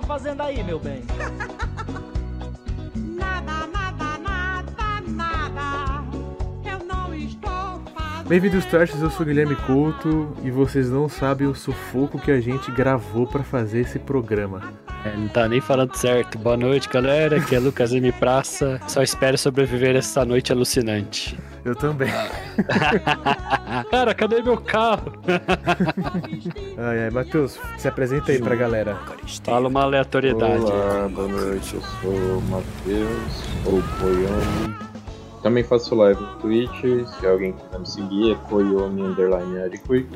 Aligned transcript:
tá 0.00 0.06
fazendo 0.06 0.42
aí, 0.42 0.62
meu 0.62 0.78
bem? 0.78 1.02
Nada, 2.96 3.66
nada, 3.66 4.18
nada, 4.18 5.00
nada. 5.10 6.04
Eu 6.64 6.84
não 6.86 7.14
estou 7.14 7.82
fazendo. 7.94 8.28
Bem-vindos, 8.28 8.64
Trashers, 8.64 9.02
eu 9.02 9.10
sou 9.10 9.22
o 9.22 9.28
Guilherme 9.28 9.56
Couto 9.56 10.34
e 10.42 10.50
vocês 10.50 10.90
não 10.90 11.08
sabem 11.08 11.46
o 11.46 11.54
sufoco 11.54 12.18
que 12.18 12.30
a 12.30 12.40
gente 12.40 12.70
gravou 12.70 13.26
pra 13.26 13.42
fazer 13.42 13.80
esse 13.80 13.98
programa. 13.98 14.72
É, 15.04 15.14
não 15.16 15.28
tá 15.28 15.48
nem 15.48 15.60
falando 15.60 15.94
certo. 15.96 16.38
Boa 16.38 16.56
noite, 16.56 16.88
galera. 16.88 17.36
Aqui 17.38 17.54
é 17.54 17.58
Lucas 17.58 17.92
M. 17.92 18.10
Praça. 18.12 18.80
Só 18.88 19.02
espero 19.02 19.36
sobreviver 19.36 19.96
essa 19.96 20.24
noite 20.24 20.52
alucinante. 20.52 21.38
Eu 21.64 21.74
também. 21.74 22.10
Cara, 23.90 24.14
cadê 24.14 24.42
meu 24.42 24.56
carro? 24.56 25.12
Ai, 26.76 27.04
ai, 27.04 27.10
Matheus, 27.10 27.58
se 27.78 27.86
apresenta 27.86 28.32
aí 28.32 28.40
pra 28.40 28.56
galera. 28.56 28.98
Fala 29.44 29.68
uma 29.68 29.82
aleatoriedade. 29.82 30.64
Olá, 30.64 31.08
boa 31.08 31.28
noite, 31.28 31.74
eu 31.74 31.80
sou 31.80 32.10
o 32.10 32.42
Matheus, 32.50 33.44
ou 33.66 33.82
Koyomi. 34.00 34.74
Também 35.42 35.62
faço 35.62 35.94
live 35.94 36.20
no 36.20 36.34
Twitch, 36.38 36.80
se 37.06 37.26
alguém 37.26 37.52
quiser 37.52 37.78
me 37.78 37.86
seguir, 37.86 38.32
é 38.32 38.34
Koyomi 38.48 39.02
Underline 39.02 39.58
Adequate. 39.62 40.08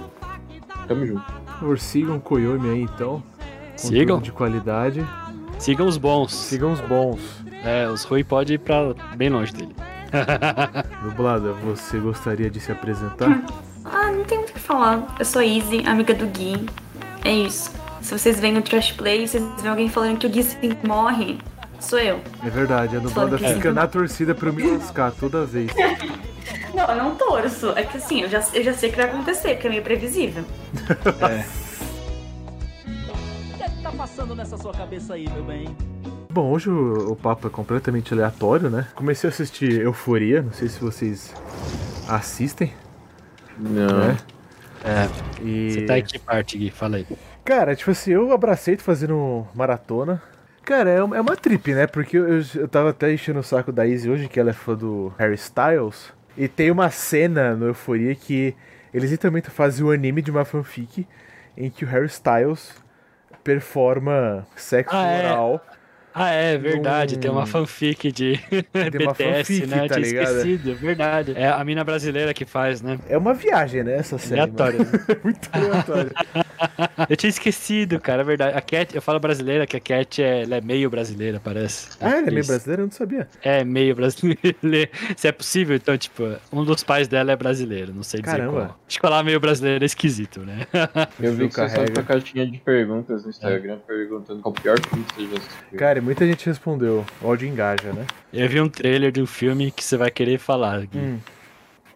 Tamo 0.88 1.06
junto. 1.06 1.22
Por 1.22 1.52
favor, 1.60 1.78
sigam 1.78 2.16
o 2.16 2.20
Koyomi 2.20 2.70
aí 2.70 2.82
então. 2.82 3.22
Conteúdo 3.76 3.76
Sigam. 3.76 4.20
de 4.20 4.32
qualidade. 4.32 5.06
Sigam 5.58 5.86
os 5.86 5.96
bons. 5.96 6.34
Sigam 6.34 6.72
os 6.72 6.80
bons. 6.80 7.20
É, 7.64 7.88
os 7.88 8.04
ruins 8.04 8.26
podem 8.26 8.54
ir 8.56 8.58
pra 8.58 8.94
bem 9.16 9.28
longe 9.30 9.52
dele. 9.52 9.74
Dublada, 11.02 11.52
você 11.52 11.98
gostaria 11.98 12.50
de 12.50 12.60
se 12.60 12.72
apresentar? 12.72 13.42
Ah, 13.86 14.10
não 14.10 14.24
tem 14.24 14.38
muito 14.38 14.48
o 14.48 14.52
que 14.54 14.60
falar. 14.60 15.14
Eu 15.18 15.26
sou 15.26 15.42
Izzy, 15.42 15.86
amiga 15.86 16.14
do 16.14 16.26
Gui. 16.26 16.66
É 17.22 17.30
isso. 17.30 17.70
Se 18.00 18.18
vocês 18.18 18.40
veem 18.40 18.56
o 18.56 18.62
Trash 18.62 18.92
Play, 18.92 19.28
vocês 19.28 19.44
veem 19.58 19.68
alguém 19.68 19.90
falando 19.90 20.16
que 20.16 20.26
o 20.26 20.30
Gui 20.30 20.42
sempre 20.42 20.88
morre, 20.88 21.36
sou 21.78 21.98
eu. 21.98 22.18
É 22.42 22.48
verdade, 22.48 22.96
a 22.96 22.98
dublada 22.98 23.36
que 23.36 23.46
fica 23.52 23.72
na 23.72 23.86
torcida 23.86 24.34
pra 24.34 24.48
eu 24.48 24.54
me 24.54 24.62
lascar 24.62 25.12
toda 25.12 25.44
vez. 25.44 25.70
Não, 26.74 26.86
eu 26.86 26.96
não 26.96 27.14
torço. 27.14 27.68
É 27.76 27.84
que 27.84 27.98
assim, 27.98 28.22
eu 28.22 28.28
já, 28.28 28.42
eu 28.52 28.64
já 28.64 28.72
sei 28.72 28.88
o 28.88 28.92
que 28.92 28.98
vai 28.98 29.08
acontecer, 29.08 29.50
porque 29.50 29.68
é 29.68 29.70
meio 29.70 29.82
previsível. 29.82 30.42
O 30.74 30.76
que 33.56 33.62
é 33.62 33.68
que 33.68 33.82
tá 33.82 33.92
passando 33.92 34.34
nessa 34.34 34.58
sua 34.58 34.72
cabeça 34.72 35.14
aí, 35.14 35.28
meu 35.30 35.44
bem? 35.44 35.68
Bom, 36.34 36.50
hoje 36.50 36.68
o, 36.68 37.12
o 37.12 37.14
papo 37.14 37.46
é 37.46 37.50
completamente 37.50 38.12
aleatório, 38.12 38.68
né? 38.68 38.88
Comecei 38.96 39.30
a 39.30 39.32
assistir 39.32 39.80
Euforia, 39.82 40.42
não 40.42 40.52
sei 40.52 40.66
se 40.66 40.80
vocês 40.80 41.32
assistem, 42.08 42.72
Não. 43.56 44.08
né? 44.08 44.16
É, 44.82 45.08
E... 45.40 45.70
você 45.70 45.86
tá 45.86 45.96
em 45.96 46.02
que 46.02 46.18
parte, 46.18 46.58
Gui? 46.58 46.72
Fala 46.72 46.96
aí. 46.96 47.06
Cara, 47.44 47.76
tipo 47.76 47.92
assim, 47.92 48.10
eu 48.10 48.32
abracei 48.32 48.76
tô 48.76 48.82
fazendo 48.82 49.46
maratona. 49.54 50.20
Cara, 50.64 50.90
é 50.90 51.00
uma, 51.00 51.16
é 51.16 51.20
uma 51.20 51.36
trip, 51.36 51.72
né? 51.72 51.86
Porque 51.86 52.16
eu, 52.16 52.42
eu, 52.56 52.66
tava 52.66 52.90
até 52.90 53.14
enchendo 53.14 53.38
o 53.38 53.44
saco 53.44 53.70
da 53.70 53.86
Izzy 53.86 54.10
hoje, 54.10 54.26
que 54.26 54.40
ela 54.40 54.50
é 54.50 54.52
fã 54.52 54.74
do 54.74 55.12
Harry 55.16 55.36
Styles. 55.36 56.12
E 56.36 56.48
tem 56.48 56.68
uma 56.68 56.90
cena 56.90 57.54
no 57.54 57.66
Euforia 57.66 58.12
que 58.12 58.56
eles 58.92 59.12
literalmente 59.12 59.50
fazem 59.50 59.86
o 59.86 59.90
anime 59.92 60.20
de 60.20 60.32
uma 60.32 60.44
fanfic 60.44 61.06
em 61.56 61.70
que 61.70 61.84
o 61.84 61.88
Harry 61.88 62.06
Styles 62.06 62.74
performa 63.44 64.44
sexo 64.56 64.96
Ah, 64.96 65.06
é. 65.06 65.28
Ah, 66.16 66.30
é 66.30 66.56
verdade. 66.56 67.18
Tem 67.18 67.28
uma 67.28 67.44
fanfic 67.44 68.12
de 68.12 68.38
uma 68.72 69.10
BTS, 69.12 69.16
fanfic, 69.16 69.66
né? 69.66 69.88
tá 69.88 69.94
Tinha 69.96 70.06
esquecido, 70.06 70.74
verdade. 70.76 71.32
É 71.36 71.48
a 71.48 71.64
mina 71.64 71.82
brasileira 71.82 72.32
que 72.32 72.44
faz, 72.44 72.80
né? 72.80 73.00
É 73.08 73.18
uma 73.18 73.34
viagem, 73.34 73.82
né? 73.82 73.96
Essa 73.96 74.16
série. 74.16 74.40
Aleatório. 74.42 74.78
mano. 74.78 74.90
Muito 75.24 75.48
aleatório. 75.52 76.12
Eu 77.08 77.16
tinha 77.16 77.30
esquecido, 77.30 78.00
cara, 78.00 78.22
é 78.22 78.24
verdade. 78.24 78.56
A 78.56 78.60
Cat, 78.60 78.94
eu 78.94 79.02
falo 79.02 79.18
brasileira, 79.20 79.66
que 79.66 79.76
a 79.76 79.80
Cat 79.80 80.22
é, 80.22 80.42
ela 80.42 80.56
é 80.56 80.60
meio 80.60 80.88
brasileira, 80.88 81.40
parece. 81.42 81.90
Ah, 82.00 82.10
ela 82.10 82.28
é 82.28 82.30
meio 82.30 82.46
brasileira? 82.46 82.82
Eu 82.82 82.86
não 82.86 82.92
sabia. 82.92 83.28
É, 83.42 83.64
meio 83.64 83.94
brasileiro. 83.94 84.38
Se 85.16 85.28
é 85.28 85.32
possível, 85.32 85.76
então, 85.76 85.96
tipo, 85.96 86.22
um 86.52 86.64
dos 86.64 86.82
pais 86.82 87.08
dela 87.08 87.32
é 87.32 87.36
brasileiro, 87.36 87.92
não 87.92 88.02
sei 88.02 88.20
dizer 88.20 88.36
Caramba. 88.38 88.52
qual. 88.52 88.80
Acho 88.86 88.96
que 88.96 89.00
falar 89.00 89.22
meio 89.22 89.40
brasileiro 89.40 89.84
é 89.84 89.86
esquisito, 89.86 90.40
né? 90.40 90.66
Eu 91.20 91.32
vi 91.32 91.48
que 91.48 91.54
você 91.54 91.60
carrega. 91.60 91.86
soltou 91.86 92.02
a 92.02 92.06
caixinha 92.06 92.46
de 92.46 92.58
perguntas 92.58 93.24
no 93.24 93.30
Instagram 93.30 93.78
perguntando 93.86 94.40
qual 94.40 94.52
o 94.52 94.60
pior 94.60 94.78
filme 94.80 95.04
que 95.04 95.14
você 95.14 95.26
já 95.28 95.36
assistiu. 95.36 95.78
Cara, 95.78 95.98
e 95.98 96.02
muita 96.02 96.26
gente 96.26 96.46
respondeu. 96.46 97.04
O 97.20 97.28
áudio 97.28 97.48
engaja, 97.48 97.92
né? 97.92 98.06
Eu 98.32 98.48
vi 98.48 98.60
um 98.60 98.68
trailer 98.68 99.12
de 99.12 99.20
um 99.20 99.26
filme 99.26 99.70
que 99.70 99.84
você 99.84 99.96
vai 99.96 100.10
querer 100.10 100.38
falar, 100.38 100.86
Gui. 100.86 100.98
Hum. 100.98 101.18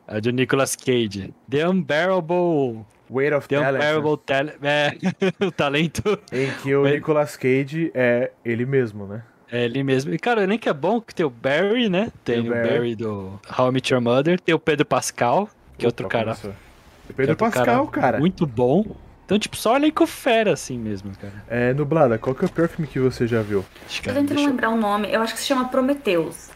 É 0.07 0.21
do 0.23 0.31
Nicolas 0.31 0.75
Cage. 0.75 1.35
The 1.51 1.69
Unbearable. 1.69 2.85
Weight 3.11 3.35
of 3.35 3.49
The 3.49 3.57
Talent. 3.61 3.75
Unbearable 3.75 4.19
Talent. 4.25 4.55
É, 4.63 4.93
o 5.47 5.51
talento 5.53 6.19
Em 6.33 6.51
que 6.63 6.75
o 6.75 6.83
Mas- 6.83 6.93
Nicolas 6.95 7.37
Cage 7.37 7.91
é 7.95 8.31
ele 8.45 8.67
mesmo, 8.67 9.07
né? 9.07 9.23
é 9.51 9.65
ele 9.65 9.83
mesmo. 9.83 10.13
E, 10.13 10.19
cara, 10.19 10.47
nem 10.47 10.59
que 10.59 10.69
é 10.69 10.73
bom 10.75 11.01
que 11.01 11.15
tem 11.15 11.25
o 11.25 11.31
Barry, 11.31 11.89
né? 11.89 12.13
Tem, 12.25 12.43
Tem 12.43 12.51
o 12.51 12.53
o 12.53 12.55
Barry. 12.55 12.69
Barry 12.69 12.95
do 12.97 13.41
How 13.59 13.69
I 13.69 13.73
Met 13.73 13.93
Your 13.95 14.03
Mother. 14.03 14.39
Tem 14.41 14.55
o 14.55 14.59
Pedro 14.59 14.85
Pascal, 14.85 15.49
que 15.79 15.87
é 15.87 15.89
outro 15.89 16.05
Opa, 16.07 16.13
cara 16.19 16.25
começou. 16.35 16.51
O 17.09 17.15
Pedro 17.15 17.33
é 17.33 17.35
Pascal, 17.37 17.87
cara. 17.87 18.19
Muito 18.19 18.47
bom. 18.47 18.85
Então, 19.25 19.39
tipo, 19.39 19.57
só 19.57 19.77
elenco 19.77 20.07
fera 20.07 20.53
assim 20.55 20.79
mesmo, 20.79 21.13
cara. 21.21 21.33
É, 21.49 21.73
Nublada, 21.75 22.19
qual 22.19 22.35
que 22.35 22.45
é 22.45 22.49
o 22.49 22.51
pior 22.51 22.69
filme 22.69 22.87
que 22.87 22.99
você 22.99 23.27
já 23.27 23.41
viu? 23.43 23.65
Acho 23.87 24.01
que 24.03 24.09
Tô 24.09 24.11
é, 24.11 24.15
tentando 24.15 24.29
deixa 24.37 24.43
eu- 24.45 24.51
lembrar 24.51 24.69
o 24.71 24.77
nome. 24.77 25.11
Eu 25.13 25.21
acho 25.23 25.33
que 25.35 25.41
se 25.41 25.47
chama 25.47 25.69
Prometheus. 25.69 26.51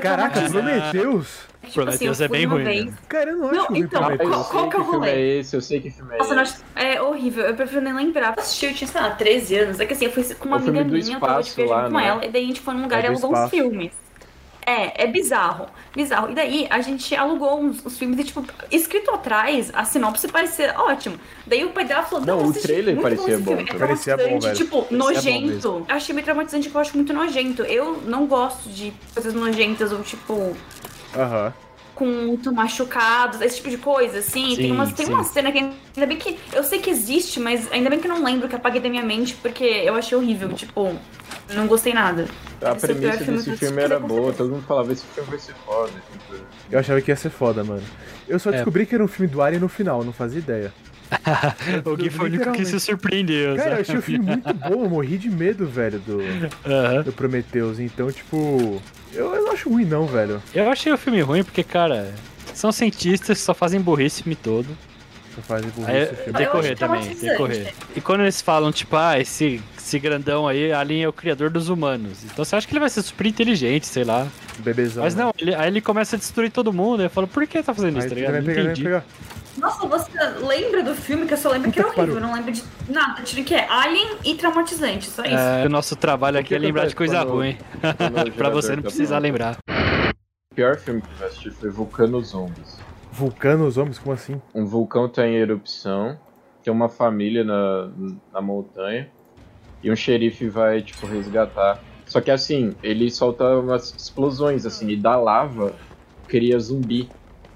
Caraca, 0.00 0.40
Prometheus? 0.48 1.26
tipo 1.62 1.74
Prometheus 1.74 2.20
eu 2.20 2.24
é 2.24 2.28
fui 2.28 2.38
bem 2.38 2.46
ruim, 2.46 2.64
vez- 2.64 2.84
né? 2.86 2.92
Cara, 3.08 3.30
eu 3.30 3.36
não 3.36 3.50
Não, 3.50 3.60
acho 3.62 3.68
ruim 3.72 3.80
então, 3.80 4.00
Prometheus. 4.00 4.30
qual- 4.30 4.44
qual 4.44 4.68
que 4.70 4.76
é 4.76 4.78
o 4.78 4.84
que 4.84 4.90
filme 4.90 5.06
rolê? 5.08 5.10
é 5.10 5.38
esse, 5.40 5.56
eu 5.56 5.60
sei 5.60 5.80
que 5.80 5.90
filme 5.90 6.14
é 6.14 6.18
Nossa, 6.18 6.30
esse. 6.30 6.36
nós- 6.36 6.64
é 6.76 7.02
horrível. 7.02 7.44
Eu 7.44 7.54
prefiro 7.54 7.80
nem 7.80 7.92
lembrar. 7.92 8.34
Eu 8.36 8.42
assisti, 8.42 8.66
eu 8.66 8.74
tinha, 8.74 8.88
sei 8.88 9.00
lá, 9.00 9.10
13 9.10 9.56
anos. 9.58 9.80
É 9.80 9.86
que 9.86 9.92
assim, 9.92 10.04
eu 10.04 10.12
fui 10.12 10.22
com 10.36 10.46
uma 10.48 10.56
É 10.56 10.60
amiga 10.60 10.84
minha, 10.84 11.14
eu 11.16 11.20
tava 11.20 11.42
de 11.42 11.48
espaço 11.48 11.56
viagem 11.56 11.74
lá, 11.74 11.90
com 11.90 11.96
né? 11.96 12.06
ela, 12.06 12.24
e 12.24 12.28
daí 12.30 12.44
a 12.44 12.46
gente 12.46 12.60
foi 12.60 12.74
num 12.74 12.82
lugar 12.82 13.00
É 13.00 13.04
e 13.04 13.06
alugou 13.08 13.30
uns 13.30 13.34
espaço. 13.34 13.50
filmes. 13.50 13.92
É, 14.68 15.04
é 15.04 15.06
bizarro. 15.06 15.66
Bizarro. 15.96 16.30
E 16.30 16.34
daí 16.34 16.66
a 16.68 16.82
gente 16.82 17.16
alugou 17.16 17.58
uns, 17.58 17.84
uns 17.86 17.96
filmes 17.96 18.18
e, 18.18 18.24
tipo, 18.24 18.44
escrito 18.70 19.10
atrás, 19.10 19.70
a 19.72 19.82
sinopse 19.82 20.28
parecia 20.28 20.74
ótimo. 20.78 21.18
Daí 21.46 21.64
o 21.64 21.70
pai 21.70 21.86
dela 21.86 22.02
falou: 22.02 22.26
Não, 22.26 22.44
o 22.44 22.52
trailer 22.52 22.94
muito 22.94 23.02
parecia 23.02 23.38
bom 23.38 23.56
filme. 23.56 23.70
É. 23.70 23.78
Parecia 23.78 24.16
bom, 24.18 24.38
velho. 24.38 24.54
Tipo, 24.54 24.82
Parecia 24.82 24.98
bom 24.98 25.04
nojento. 25.06 25.86
Achei 25.88 26.14
meio 26.14 26.24
traumatizante 26.26 26.68
porque 26.68 26.76
eu 26.76 26.80
acho 26.82 26.96
muito 26.96 27.14
nojento. 27.14 27.62
Eu 27.62 28.02
não 28.02 28.26
gosto 28.26 28.68
de 28.68 28.92
coisas 29.14 29.32
nojentas 29.32 29.90
ou, 29.90 30.02
tipo, 30.02 30.54
Aham. 31.16 31.54
com 31.94 32.04
muito 32.04 32.52
machucados, 32.52 33.40
esse 33.40 33.56
tipo 33.56 33.70
de 33.70 33.78
coisa, 33.78 34.18
assim. 34.18 34.50
Sim, 34.50 34.56
tem 34.56 34.70
uma, 34.70 34.86
tem 34.92 35.06
sim. 35.06 35.12
uma 35.14 35.24
cena 35.24 35.50
que 35.50 35.60
ainda 35.60 36.06
bem 36.06 36.18
que. 36.18 36.38
Eu 36.52 36.62
sei 36.62 36.78
que 36.78 36.90
existe, 36.90 37.40
mas 37.40 37.72
ainda 37.72 37.88
bem 37.88 37.98
que 37.98 38.06
eu 38.06 38.14
não 38.14 38.22
lembro 38.22 38.50
que 38.50 38.54
apaguei 38.54 38.82
da 38.82 38.90
minha 38.90 39.02
mente, 39.02 39.34
porque 39.36 39.64
eu 39.64 39.94
achei 39.94 40.16
horrível. 40.18 40.52
Tipo, 40.52 40.94
não 41.54 41.66
gostei 41.66 41.92
nada. 41.94 42.26
A 42.60 42.72
Esse 42.72 42.84
é 42.84 42.88
premissa 42.94 43.18
filme 43.24 43.38
desse 43.42 43.56
filme 43.56 43.82
era 43.82 43.98
boa, 44.00 44.32
todo 44.32 44.50
mundo 44.50 44.64
falava 44.66 44.92
esse 44.92 45.04
filme 45.14 45.30
vai 45.30 45.38
ser 45.38 45.54
foda. 45.64 45.92
tipo, 46.12 46.42
Eu 46.70 46.78
achava 46.78 47.00
que 47.00 47.10
ia 47.10 47.16
ser 47.16 47.30
foda, 47.30 47.62
mano. 47.64 47.82
Eu 48.26 48.38
só 48.38 48.50
É. 48.50 48.54
descobri 48.54 48.84
que 48.86 48.94
era 48.94 49.04
um 49.04 49.08
filme 49.08 49.30
do 49.30 49.40
Alien 49.40 49.60
no 49.60 49.68
final, 49.68 50.04
não 50.04 50.12
fazia 50.12 50.38
ideia. 50.40 50.72
o 51.86 51.96
Gui 51.96 52.10
foi 52.10 52.26
o 52.28 52.32
único 52.32 52.52
que 52.52 52.64
se 52.66 52.78
surpreendeu. 52.78 53.56
Cara, 53.56 53.76
eu 53.76 53.80
achei 53.80 53.96
o 53.96 54.02
filme 54.02 54.26
muito 54.26 54.52
bom, 54.52 54.84
eu 54.84 54.90
morri 54.90 55.16
de 55.16 55.30
medo, 55.30 55.66
velho, 55.66 55.98
do, 56.00 56.18
Aham. 56.66 57.02
do 57.02 57.12
Prometheus. 57.12 57.78
Então, 57.78 58.12
tipo, 58.12 58.82
eu, 59.14 59.34
eu 59.34 59.42
não 59.44 59.52
acho 59.52 59.70
ruim 59.70 59.86
não, 59.86 60.06
velho. 60.06 60.42
Eu 60.54 60.68
achei 60.70 60.92
o 60.92 60.98
filme 60.98 61.20
ruim 61.22 61.42
porque, 61.42 61.62
cara, 61.64 62.12
são 62.52 62.70
cientistas 62.70 63.38
que 63.38 63.44
só 63.44 63.54
fazem 63.54 63.80
burrice 63.80 64.20
o 64.20 64.24
filme 64.24 64.36
todo. 64.36 64.66
Só 65.38 65.42
fazem 65.42 65.70
burrice 65.70 65.90
Aí, 65.92 66.06
tem 66.06 66.32
que 66.34 66.46
correr 66.46 66.76
também, 66.76 67.02
tem 67.14 67.30
que 67.30 67.36
correr. 67.36 67.74
E 67.94 68.00
quando 68.00 68.20
eles 68.22 68.42
falam, 68.42 68.72
tipo, 68.72 68.96
ah, 68.96 69.18
esse, 69.20 69.62
esse 69.76 69.98
grandão 69.98 70.48
aí, 70.48 70.72
Alien 70.72 71.04
é 71.04 71.08
o 71.08 71.12
criador 71.12 71.48
dos 71.50 71.68
humanos. 71.68 72.24
Então 72.24 72.44
você 72.44 72.56
acha 72.56 72.66
que 72.66 72.72
ele 72.72 72.80
vai 72.80 72.90
ser 72.90 73.02
super 73.02 73.26
inteligente, 73.26 73.86
sei 73.86 74.04
lá. 74.04 74.26
Bebezão. 74.58 75.04
Mas 75.04 75.14
né? 75.14 75.22
não, 75.24 75.32
ele- 75.38 75.54
aí 75.54 75.68
ele 75.68 75.80
começa 75.80 76.16
a 76.16 76.18
destruir 76.18 76.50
todo 76.50 76.72
mundo. 76.72 77.02
Eu 77.02 77.10
falo, 77.10 77.28
por 77.28 77.46
que 77.46 77.62
tá 77.62 77.72
fazendo 77.72 77.98
isso, 77.98 78.08
Aí 78.08 78.08
tá 78.08 78.14
vai 78.14 78.40
ligado? 78.40 78.40
Não 78.40 78.46
pegar, 78.46 78.62
vai 78.62 78.72
entendi. 78.72 78.82
pegar. 78.84 79.04
Nossa, 79.58 79.86
você 79.88 80.10
lembra 80.46 80.82
do 80.84 80.94
filme 80.94 81.26
que 81.26 81.34
eu 81.34 81.38
só 81.38 81.50
lembro 81.50 81.70
que 81.72 81.80
é 81.80 81.82
Puta 81.82 81.94
que 81.94 82.00
horrível. 82.00 82.20
Eu 82.20 82.26
não 82.26 82.34
lembro 82.34 82.52
de 82.52 82.62
nada. 82.88 83.22
Tiro 83.22 83.44
que 83.44 83.54
é 83.54 83.68
Alien 83.68 84.16
e 84.24 84.34
traumatizante, 84.36 85.08
só 85.10 85.22
isso. 85.24 85.34
É, 85.34 85.66
o 85.66 85.68
nosso 85.68 85.96
trabalho 85.96 86.38
aqui 86.38 86.54
é 86.54 86.58
lembrar 86.58 86.86
de 86.86 86.94
coisa 86.94 87.18
quando- 87.24 87.30
ruim. 87.32 87.56
quando 87.80 88.32
pra 88.34 88.48
você 88.50 88.70
não 88.76 88.82
tá 88.82 88.88
precisar 88.88 89.18
lembrar. 89.18 89.56
O 90.52 90.54
pior 90.54 90.76
filme 90.76 91.02
que 91.02 91.08
eu 91.22 91.26
assisti 91.26 91.50
foi 91.50 91.70
Vulcano 91.70 92.20
Zombies. 92.22 92.78
Vulcano, 93.18 93.66
os 93.66 93.76
homens, 93.76 93.98
como 93.98 94.12
assim? 94.14 94.40
Um 94.54 94.64
vulcão 94.64 95.08
tá 95.08 95.26
em 95.26 95.34
erupção, 95.34 96.16
tem 96.62 96.72
uma 96.72 96.88
família 96.88 97.42
na, 97.42 97.90
na 98.32 98.40
montanha 98.40 99.08
e 99.82 99.90
um 99.90 99.96
xerife 99.96 100.48
vai, 100.48 100.82
tipo, 100.82 101.04
resgatar. 101.06 101.80
Só 102.06 102.20
que 102.20 102.30
assim, 102.30 102.74
ele 102.80 103.10
solta 103.10 103.44
umas 103.58 103.92
explosões, 103.92 104.64
assim, 104.64 104.88
e 104.90 104.96
da 104.96 105.16
lava 105.16 105.74
cria 106.28 106.58
zumbi. 106.60 107.08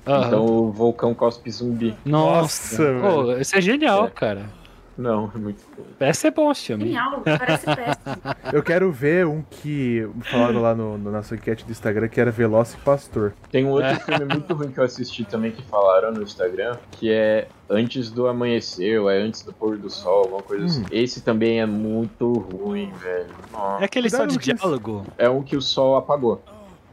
Aham. 0.04 0.26
Então 0.26 0.44
o 0.44 0.72
vulcão 0.72 1.14
cospe 1.14 1.48
zumbi. 1.50 1.96
Nossa, 2.04 2.82
Nossa, 2.92 3.00
Pô, 3.00 3.32
isso 3.38 3.56
é 3.56 3.60
genial, 3.60 4.06
É. 4.06 4.10
cara. 4.10 4.61
Não, 4.96 5.30
é 5.34 5.38
muito 5.38 5.62
bom. 5.76 5.84
Esse 6.06 6.26
é 6.26 6.30
bom 6.30 6.50
esse 6.52 6.66
filme. 6.66 6.84
Genial, 6.84 7.22
parece 7.24 7.64
péssimo. 7.64 8.16
Eu 8.52 8.62
quero 8.62 8.92
ver 8.92 9.26
um 9.26 9.42
que 9.42 10.06
falaram 10.30 10.60
lá 10.60 10.74
no, 10.74 10.98
no 10.98 11.10
nossa 11.10 11.34
enquete 11.34 11.64
do 11.64 11.72
Instagram 11.72 12.08
que 12.08 12.20
era 12.20 12.30
Veloz 12.30 12.74
e 12.74 12.76
Pastor. 12.78 13.32
Tem 13.50 13.64
um 13.64 13.70
outro 13.70 13.86
É. 13.88 13.94
filme 13.98 14.24
muito 14.26 14.52
ruim 14.54 14.70
que 14.70 14.78
eu 14.78 14.84
assisti 14.84 15.24
também 15.24 15.50
que 15.50 15.62
falaram 15.62 16.12
no 16.12 16.22
Instagram, 16.22 16.76
que 16.90 17.10
é 17.10 17.48
Antes 17.70 18.10
do 18.10 18.26
Amanhecer, 18.26 19.00
ou 19.00 19.08
é 19.10 19.16
Antes 19.18 19.42
do 19.42 19.52
Pôr 19.52 19.78
do 19.78 19.88
Sol, 19.88 20.24
alguma 20.24 20.42
coisa 20.42 20.66
assim. 20.66 20.84
Esse 20.90 21.22
também 21.22 21.60
é 21.60 21.64
muito 21.66 22.30
ruim, 22.32 22.92
velho. 23.02 23.30
Nossa. 23.50 23.82
É 23.82 23.84
aquele 23.86 24.10
só 24.10 24.26
de 24.26 24.36
diálogo. 24.36 25.06
É 25.16 25.28
um 25.30 25.42
que 25.42 25.56
o 25.56 25.62
sol 25.62 25.96
apagou. 25.96 26.42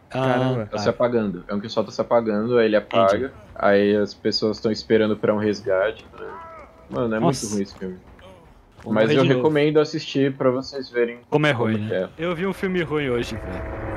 Caramba. 0.09 0.65
Tá 0.67 0.77
Ah, 0.77 0.79
se 0.79 0.89
apagando. 0.89 1.43
É 1.47 1.53
um 1.53 1.59
que 1.59 1.67
o 1.67 1.69
sol 1.69 1.83
tá 1.83 1.91
se 1.91 1.99
apagando, 2.01 2.57
aí 2.57 2.65
ele 2.67 2.75
apaga. 2.77 3.15
Entendi. 3.17 3.31
Aí 3.55 3.95
as 3.95 4.13
pessoas 4.13 4.55
estão 4.57 4.71
esperando 4.71 5.17
pra 5.17 5.33
um 5.33 5.37
resgate. 5.37 6.05
né? 6.17 6.25
Mano, 6.89 7.15
é 7.15 7.19
Nossa. 7.19 7.41
muito 7.45 7.53
ruim 7.55 7.63
esse 7.63 7.75
filme. 7.77 7.97
Vou 8.83 8.93
Mas 8.93 9.09
eu 9.11 9.21
de 9.23 9.27
novo. 9.27 9.37
recomendo 9.41 9.79
assistir 9.79 10.33
pra 10.35 10.49
vocês 10.51 10.89
verem 10.89 11.19
Como 11.29 11.45
é 11.45 11.51
ruim, 11.51 11.75
que 11.75 11.81
né? 11.89 12.09
é. 12.17 12.25
Eu 12.25 12.33
vi 12.35 12.47
um 12.47 12.53
filme 12.53 12.81
ruim 12.81 13.09
hoje, 13.09 13.35
velho. 13.35 13.89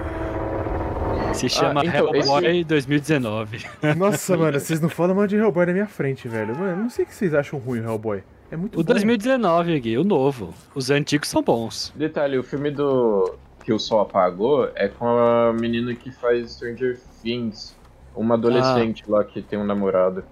Se 1.35 1.49
chama 1.49 1.83
então, 1.85 2.15
Hellboy 2.15 2.65
2019. 2.65 3.65
Nossa, 3.97 4.37
mano, 4.37 4.59
vocês 4.61 4.81
não 4.81 4.89
falam 4.89 5.15
mal 5.17 5.27
de 5.27 5.37
Hellboy 5.37 5.65
na 5.67 5.73
minha 5.73 5.87
frente, 5.87 6.29
velho. 6.29 6.57
Mano, 6.59 6.83
não 6.83 6.91
sei 6.91 7.05
o 7.05 7.09
que 7.09 7.15
vocês 7.15 7.33
acham 7.33 7.59
ruim 7.59 7.81
o 7.81 7.85
Hellboy. 7.85 8.23
É 8.51 8.57
muito 8.57 8.75
O 8.79 8.85
bom. 8.85 8.93
2019 8.93 9.77
aqui, 9.77 9.97
o 9.97 10.05
novo. 10.05 10.53
Os 10.75 10.91
antigos 10.91 11.29
são 11.29 11.43
bons. 11.43 11.91
Detalhe, 11.97 12.37
o 12.39 12.43
filme 12.43 12.71
do 12.71 13.35
que 13.65 13.73
o 13.73 13.79
sol 13.79 14.01
apagou 14.01 14.69
é 14.75 14.89
com 14.89 15.07
a 15.07 15.53
menina 15.55 15.95
que 15.95 16.11
faz 16.13 16.53
Stranger 16.53 16.99
Things. 17.23 17.75
Uma 18.15 18.35
adolescente 18.35 19.05
lá 19.09 19.25
que 19.25 19.41
tem 19.41 19.59
um 19.59 19.65
namorado. 19.65 20.23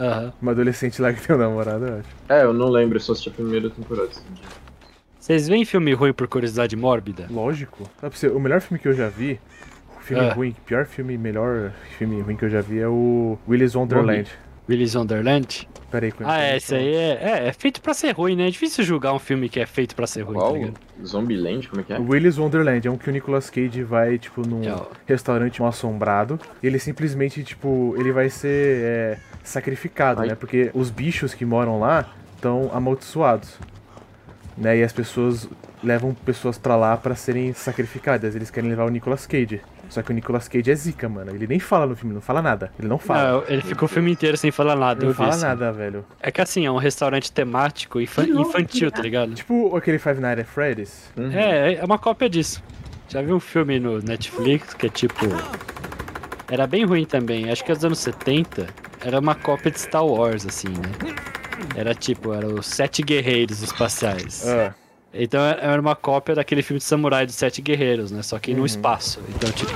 Aham. 0.00 0.32
Uma 0.40 0.52
adolescente 0.52 1.00
lá 1.02 1.12
que 1.12 1.20
tem 1.26 1.36
um 1.36 1.38
namorado, 1.38 1.86
eu 1.86 1.98
acho. 1.98 2.08
É, 2.28 2.42
eu 2.44 2.52
não 2.52 2.68
lembro, 2.68 2.96
eu 2.96 3.00
só 3.00 3.12
assisti 3.12 3.28
a 3.28 3.32
primeira 3.32 3.68
temporada. 3.70 4.08
assim. 4.08 4.22
Vocês 5.18 5.46
veem 5.46 5.64
filme 5.64 5.92
ruim 5.92 6.12
por 6.12 6.26
curiosidade 6.26 6.74
mórbida? 6.74 7.26
Lógico. 7.30 7.88
O 8.34 8.38
melhor 8.40 8.60
filme 8.60 8.78
que 8.80 8.88
eu 8.88 8.94
já 8.94 9.08
vi, 9.08 9.38
o 9.96 10.00
filme 10.00 10.24
Ah. 10.24 10.32
ruim, 10.32 10.56
pior 10.64 10.86
filme, 10.86 11.18
melhor 11.18 11.72
filme 11.98 12.20
ruim 12.22 12.36
que 12.36 12.44
eu 12.46 12.50
já 12.50 12.60
vi 12.62 12.78
é 12.78 12.88
o 12.88 13.38
Willis 13.48 13.74
Wonderland. 13.76 14.30
Willy's 14.70 14.94
Wonderland? 14.94 15.68
Pera 15.90 16.06
aí, 16.06 16.12
Ah, 16.24 16.40
é, 16.40 16.56
esse 16.56 16.72
aí 16.72 16.94
é, 16.94 17.18
é, 17.20 17.48
é 17.48 17.52
feito 17.52 17.80
pra 17.82 17.92
ser 17.92 18.12
ruim, 18.12 18.36
né? 18.36 18.46
É 18.46 18.50
difícil 18.50 18.84
julgar 18.84 19.12
um 19.12 19.18
filme 19.18 19.48
que 19.48 19.58
é 19.58 19.66
feito 19.66 19.96
pra 19.96 20.06
ser 20.06 20.22
ruim, 20.22 20.36
Qual? 20.36 20.52
tá 20.52 20.58
ligado? 20.58 20.80
Zombieland? 21.04 21.68
Como 21.68 21.80
é 21.80 21.84
que 21.84 21.92
é? 21.92 21.98
Willis 21.98 22.38
Wonderland 22.38 22.86
é 22.86 22.90
um 22.90 22.96
que 22.96 23.08
o 23.08 23.12
Nicolas 23.12 23.50
Cage 23.50 23.82
vai, 23.82 24.16
tipo, 24.16 24.46
num 24.46 24.60
restaurante 25.06 25.60
mal 25.60 25.70
assombrado. 25.70 26.38
E 26.62 26.66
ele 26.68 26.78
simplesmente, 26.78 27.42
tipo, 27.42 27.96
ele 27.98 28.12
vai 28.12 28.30
ser 28.30 28.76
é, 28.84 29.18
sacrificado, 29.42 30.22
Ai. 30.22 30.28
né? 30.28 30.34
Porque 30.36 30.70
os 30.72 30.90
bichos 30.90 31.34
que 31.34 31.44
moram 31.44 31.80
lá 31.80 32.08
estão 32.36 32.70
amaldiçoados. 32.72 33.58
Né? 34.56 34.78
E 34.78 34.84
as 34.84 34.92
pessoas 34.92 35.48
levam 35.82 36.14
pessoas 36.14 36.56
pra 36.56 36.76
lá 36.76 36.96
pra 36.96 37.16
serem 37.16 37.52
sacrificadas. 37.52 38.36
Eles 38.36 38.50
querem 38.50 38.70
levar 38.70 38.84
o 38.84 38.90
Nicolas 38.90 39.26
Cage. 39.26 39.60
Só 39.90 40.02
que 40.02 40.12
o 40.12 40.14
Nicolas 40.14 40.48
Cage 40.48 40.70
é 40.70 40.74
zica, 40.74 41.08
mano. 41.08 41.32
Ele 41.34 41.46
nem 41.46 41.58
fala 41.58 41.86
no 41.86 41.96
filme, 41.96 42.14
não 42.14 42.20
fala 42.20 42.40
nada. 42.40 42.72
Ele 42.78 42.88
não 42.88 42.98
fala. 42.98 43.32
Não, 43.32 43.44
ele 43.48 43.60
ficou 43.60 43.86
o 43.86 43.88
filme 43.88 44.10
inteiro 44.10 44.36
sem 44.36 44.50
falar 44.50 44.76
nada, 44.76 45.04
não 45.04 45.12
fala 45.12 45.30
isso. 45.30 45.44
nada, 45.44 45.72
velho. 45.72 46.04
É 46.20 46.30
que 46.30 46.40
assim, 46.40 46.64
é 46.64 46.70
um 46.70 46.76
restaurante 46.78 47.30
temático 47.32 47.98
louco, 47.98 48.48
infantil, 48.48 48.90
tá 48.90 49.02
ligado? 49.02 49.34
Tipo 49.34 49.76
aquele 49.76 49.98
Five 49.98 50.20
Nights 50.20 50.40
at 50.40 50.46
Freddy's. 50.46 51.12
Uhum. 51.16 51.32
É, 51.32 51.74
é 51.74 51.84
uma 51.84 51.98
cópia 51.98 52.30
disso. 52.30 52.62
Já 53.08 53.20
vi 53.20 53.32
um 53.32 53.40
filme 53.40 53.80
no 53.80 53.98
Netflix 54.00 54.72
que 54.74 54.86
é 54.86 54.88
tipo. 54.88 55.26
Era 56.48 56.66
bem 56.66 56.84
ruim 56.84 57.04
também, 57.04 57.50
acho 57.50 57.64
que 57.64 57.72
é 57.72 57.74
dos 57.74 57.84
anos 57.84 57.98
70. 57.98 58.68
Era 59.04 59.18
uma 59.18 59.34
cópia 59.34 59.70
de 59.70 59.80
Star 59.80 60.04
Wars, 60.04 60.46
assim, 60.46 60.68
né? 60.68 61.14
Era 61.74 61.94
tipo, 61.94 62.32
era 62.32 62.46
os 62.46 62.66
Sete 62.66 63.02
Guerreiros 63.02 63.62
Espaciais. 63.62 64.46
Ah, 64.46 64.72
Então 65.12 65.40
era 65.44 65.80
uma 65.80 65.96
cópia 65.96 66.34
daquele 66.34 66.62
filme 66.62 66.78
de 66.78 66.84
samurai 66.84 67.26
dos 67.26 67.34
Sete 67.34 67.60
Guerreiros, 67.60 68.10
né? 68.10 68.22
Só 68.22 68.38
que 68.38 68.52
Uhum. 68.52 68.58
no 68.58 68.66
espaço. 68.66 69.20
Então, 69.28 69.50
tipo. 69.50 69.72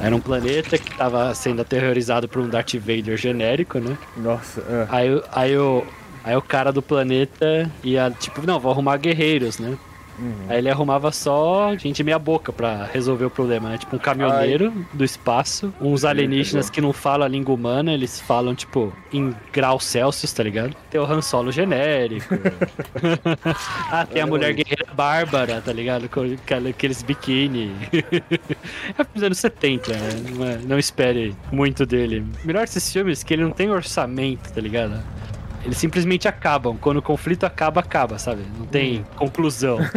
Era 0.00 0.14
um 0.14 0.20
planeta 0.20 0.76
que 0.76 0.94
tava 0.94 1.34
sendo 1.34 1.62
aterrorizado 1.62 2.28
por 2.28 2.42
um 2.42 2.48
Darth 2.48 2.74
Vader 2.74 3.16
genérico, 3.16 3.78
né? 3.78 3.96
nossa. 4.16 4.60
ah. 4.68 4.86
Aí, 4.94 5.22
aí, 5.32 5.56
o, 5.58 5.86
aí 6.22 6.36
o 6.36 6.42
cara 6.42 6.70
do 6.70 6.82
planeta 6.82 7.70
ia, 7.82 8.10
tipo, 8.10 8.46
não, 8.46 8.60
vou 8.60 8.70
arrumar 8.70 8.98
guerreiros, 8.98 9.58
né? 9.58 9.76
Aí 10.48 10.58
ele 10.58 10.70
arrumava 10.70 11.10
só 11.12 11.76
gente 11.76 12.02
meia 12.02 12.18
boca 12.18 12.52
pra 12.52 12.84
resolver 12.92 13.24
o 13.24 13.30
problema, 13.30 13.68
né? 13.68 13.78
Tipo, 13.78 13.96
um 13.96 13.98
caminhoneiro 13.98 14.72
do 14.92 15.04
espaço, 15.04 15.72
uns 15.80 16.04
alienígenas 16.04 16.70
que 16.70 16.80
não 16.80 16.92
falam 16.92 17.26
a 17.26 17.28
língua 17.28 17.54
humana, 17.54 17.92
eles 17.92 18.20
falam, 18.20 18.54
tipo, 18.54 18.92
em 19.12 19.34
graus 19.52 19.84
Celsius, 19.84 20.32
tá 20.32 20.42
ligado? 20.42 20.74
Tem 20.90 21.00
o 21.00 21.04
Han 21.04 21.20
Solo 21.22 21.52
genérico. 21.52 22.34
ah, 23.90 24.06
tem 24.06 24.22
a 24.22 24.26
mulher 24.26 24.52
guerreira 24.54 24.86
bárbara, 24.94 25.60
tá 25.60 25.72
ligado? 25.72 26.08
Com 26.08 26.22
aqueles 26.68 27.02
biquíni. 27.02 27.72
é 28.98 29.04
dos 29.14 29.22
anos 29.22 29.38
70, 29.38 29.92
né? 29.92 29.98
Não, 30.34 30.46
é- 30.46 30.58
não 30.58 30.78
espere 30.78 31.34
muito 31.52 31.84
dele. 31.86 32.24
Melhor 32.44 32.64
desses 32.64 32.92
filmes 32.92 33.22
é 33.22 33.26
que 33.26 33.34
ele 33.34 33.42
não 33.42 33.50
tem 33.50 33.70
orçamento, 33.70 34.52
tá 34.52 34.60
ligado? 34.60 35.02
Eles 35.66 35.78
simplesmente 35.78 36.28
acabam. 36.28 36.78
Quando 36.80 36.98
o 36.98 37.02
conflito 37.02 37.44
acaba, 37.44 37.80
acaba, 37.80 38.20
sabe? 38.20 38.44
Não 38.56 38.66
tem 38.66 39.04
conclusão. 39.16 39.78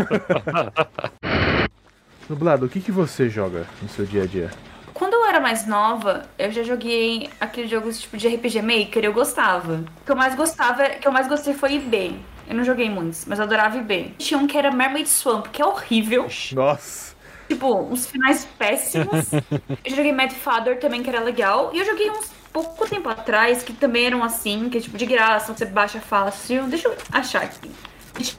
Nublado, 2.27 2.65
o 2.65 2.69
que, 2.69 2.79
que 2.79 2.91
você 2.91 3.29
joga 3.29 3.67
no 3.79 3.87
seu 3.87 4.03
dia 4.03 4.23
a 4.23 4.25
dia? 4.25 4.49
Quando 4.95 5.13
eu 5.13 5.27
era 5.27 5.39
mais 5.39 5.67
nova, 5.67 6.23
eu 6.39 6.51
já 6.51 6.63
joguei 6.63 7.29
aqueles 7.39 7.69
jogos 7.69 8.01
tipo 8.01 8.17
de 8.17 8.27
RPG 8.27 8.63
Maker, 8.63 9.05
eu 9.05 9.13
gostava. 9.13 9.83
O 10.01 10.05
que 10.05 10.11
eu 10.11 10.15
mais 10.15 10.33
gostava, 10.33 10.87
o 10.87 10.99
que 10.99 11.07
eu 11.07 11.11
mais 11.11 11.27
gostei 11.27 11.53
foi 11.53 11.75
IB. 11.75 12.15
Eu 12.47 12.55
não 12.55 12.63
joguei 12.63 12.89
muitos, 12.89 13.25
mas 13.25 13.37
eu 13.37 13.45
adorava 13.45 13.77
IB. 13.77 14.15
Tinha 14.17 14.39
um 14.39 14.47
que 14.47 14.57
era 14.57 14.71
Mermaid 14.71 15.07
Swamp, 15.07 15.49
que 15.51 15.61
é 15.61 15.65
horrível. 15.65 16.27
Nossa! 16.53 17.13
Tipo, 17.47 17.79
uns 17.79 18.07
finais 18.07 18.47
péssimos. 18.57 19.31
eu 19.85 19.95
joguei 19.95 20.11
Mad 20.11 20.31
Father 20.31 20.79
também, 20.79 21.03
que 21.03 21.09
era 21.09 21.19
legal. 21.19 21.69
E 21.73 21.77
eu 21.77 21.85
joguei 21.85 22.09
uns 22.09 22.38
pouco 22.51 22.87
tempo 22.87 23.09
atrás, 23.09 23.63
que 23.63 23.73
também 23.73 24.05
eram 24.05 24.23
assim, 24.23 24.69
que 24.69 24.77
é 24.77 24.81
tipo 24.81 24.97
de 24.97 25.05
graça, 25.05 25.53
você 25.53 25.65
baixa 25.65 25.99
fácil. 25.99 26.63
Deixa 26.67 26.87
eu 26.87 26.95
achar 27.11 27.43
aqui. 27.43 27.71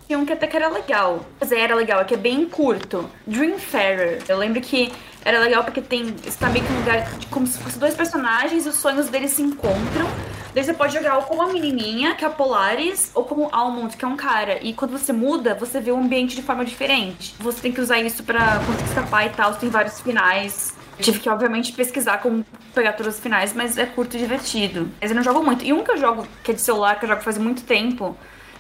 Tinha 0.06 0.18
um 0.18 0.26
que 0.26 0.32
até 0.32 0.46
que 0.46 0.56
era 0.56 0.68
legal. 0.68 1.24
Mas 1.40 1.52
era 1.52 1.74
legal, 1.74 2.00
é 2.00 2.04
que 2.04 2.14
é 2.14 2.18
bem 2.18 2.48
curto. 2.48 3.08
Dreamfarer. 3.26 4.22
Eu 4.28 4.36
lembro 4.36 4.60
que 4.60 4.92
era 5.24 5.38
legal 5.38 5.64
porque 5.64 5.80
tem. 5.80 6.14
Você 6.16 6.38
tá 6.38 6.48
meio 6.48 6.64
que 6.64 6.72
num 6.72 6.80
lugar 6.80 7.02
de, 7.18 7.26
como 7.26 7.46
se 7.46 7.58
fossem 7.58 7.78
dois 7.78 7.94
personagens 7.94 8.66
e 8.66 8.68
os 8.68 8.76
sonhos 8.76 9.08
deles 9.08 9.32
se 9.32 9.42
encontram. 9.42 10.08
Daí 10.54 10.64
você 10.64 10.74
pode 10.74 10.92
jogar 10.92 11.16
ou 11.16 11.22
como 11.22 11.42
a 11.42 11.46
menininha, 11.46 12.14
que 12.16 12.24
é 12.24 12.28
a 12.28 12.30
Polaris, 12.30 13.12
ou 13.14 13.24
como 13.24 13.48
Almond, 13.52 13.96
que 13.96 14.04
é 14.04 14.08
um 14.08 14.16
cara. 14.16 14.58
E 14.60 14.74
quando 14.74 14.90
você 14.90 15.12
muda, 15.12 15.54
você 15.54 15.80
vê 15.80 15.92
o 15.92 15.96
ambiente 15.96 16.34
de 16.34 16.42
forma 16.42 16.64
diferente. 16.64 17.36
Você 17.38 17.60
tem 17.60 17.72
que 17.72 17.80
usar 17.80 18.00
isso 18.00 18.24
pra 18.24 18.60
conseguir 18.66 18.88
escapar 18.88 19.26
e 19.26 19.30
tal. 19.30 19.54
Tem 19.54 19.70
vários 19.70 20.00
finais. 20.00 20.74
Eu 21.00 21.04
tive 21.04 21.18
que, 21.18 21.30
obviamente, 21.30 21.72
pesquisar 21.72 22.18
como 22.18 22.44
pegar 22.74 22.92
todos 22.92 23.14
os 23.14 23.20
finais, 23.20 23.54
mas 23.54 23.78
é 23.78 23.86
curto 23.86 24.16
e 24.16 24.20
divertido. 24.20 24.90
Mas 25.00 25.10
eu 25.10 25.16
não 25.16 25.22
jogo 25.22 25.42
muito. 25.42 25.64
E 25.64 25.72
um 25.72 25.82
que 25.82 25.90
eu 25.90 25.96
jogo, 25.96 26.26
que 26.44 26.50
é 26.50 26.54
de 26.54 26.60
celular, 26.60 26.98
que 26.98 27.06
eu 27.06 27.08
jogo 27.08 27.22
faz 27.22 27.38
muito 27.38 27.62
tempo, 27.62 28.14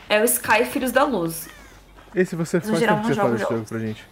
é 0.08 0.22
o 0.22 0.24
Sky 0.24 0.64
Filhos 0.64 0.90
da 0.90 1.04
Luz. 1.04 1.48
Esse 2.14 2.34
você 2.34 2.56
No 2.56 2.62
faz 2.62 2.78
geral, 2.78 2.96
tempo 2.96 3.08
que 3.08 3.14
não 3.14 3.14
você 3.14 3.20
fala 3.20 3.34
esse 3.36 3.52
jogo 3.52 3.64
pra 3.68 3.78
gente. 3.78 4.04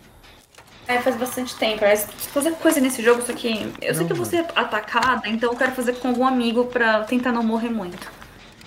É, 0.86 0.98
faz 0.98 1.16
bastante 1.16 1.56
tempo. 1.56 1.82
É 1.84 1.96
fazer 1.96 2.52
coisa 2.52 2.80
nesse 2.80 3.02
jogo, 3.02 3.22
só 3.22 3.32
que 3.32 3.72
eu 3.80 3.94
sei 3.94 4.06
que 4.06 4.12
eu 4.12 4.16
vou 4.16 4.26
ser 4.26 4.44
atacada, 4.54 5.26
então 5.26 5.50
eu 5.50 5.56
quero 5.56 5.72
fazer 5.72 5.94
com 5.94 6.08
algum 6.08 6.26
amigo 6.26 6.66
pra 6.66 7.04
tentar 7.04 7.32
não 7.32 7.42
morrer 7.42 7.70
muito. 7.70 8.06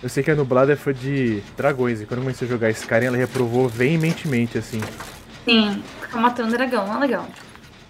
Eu 0.01 0.09
sei 0.09 0.23
que 0.23 0.31
a 0.31 0.35
Nublada 0.35 0.73
é 0.73 0.75
fã 0.75 0.91
de 0.91 1.43
dragões, 1.55 2.01
e 2.01 2.05
quando 2.07 2.19
eu 2.19 2.23
comecei 2.23 2.47
a 2.47 2.51
jogar 2.51 2.71
Skyrim, 2.71 3.05
ela 3.05 3.17
reprovou 3.17 3.69
veementemente, 3.69 4.57
assim. 4.57 4.81
Sim, 5.45 5.83
ficar 6.01 6.19
matando 6.19 6.51
dragão, 6.51 6.87
não 6.87 6.97
é 6.97 6.99
legal. 6.99 7.27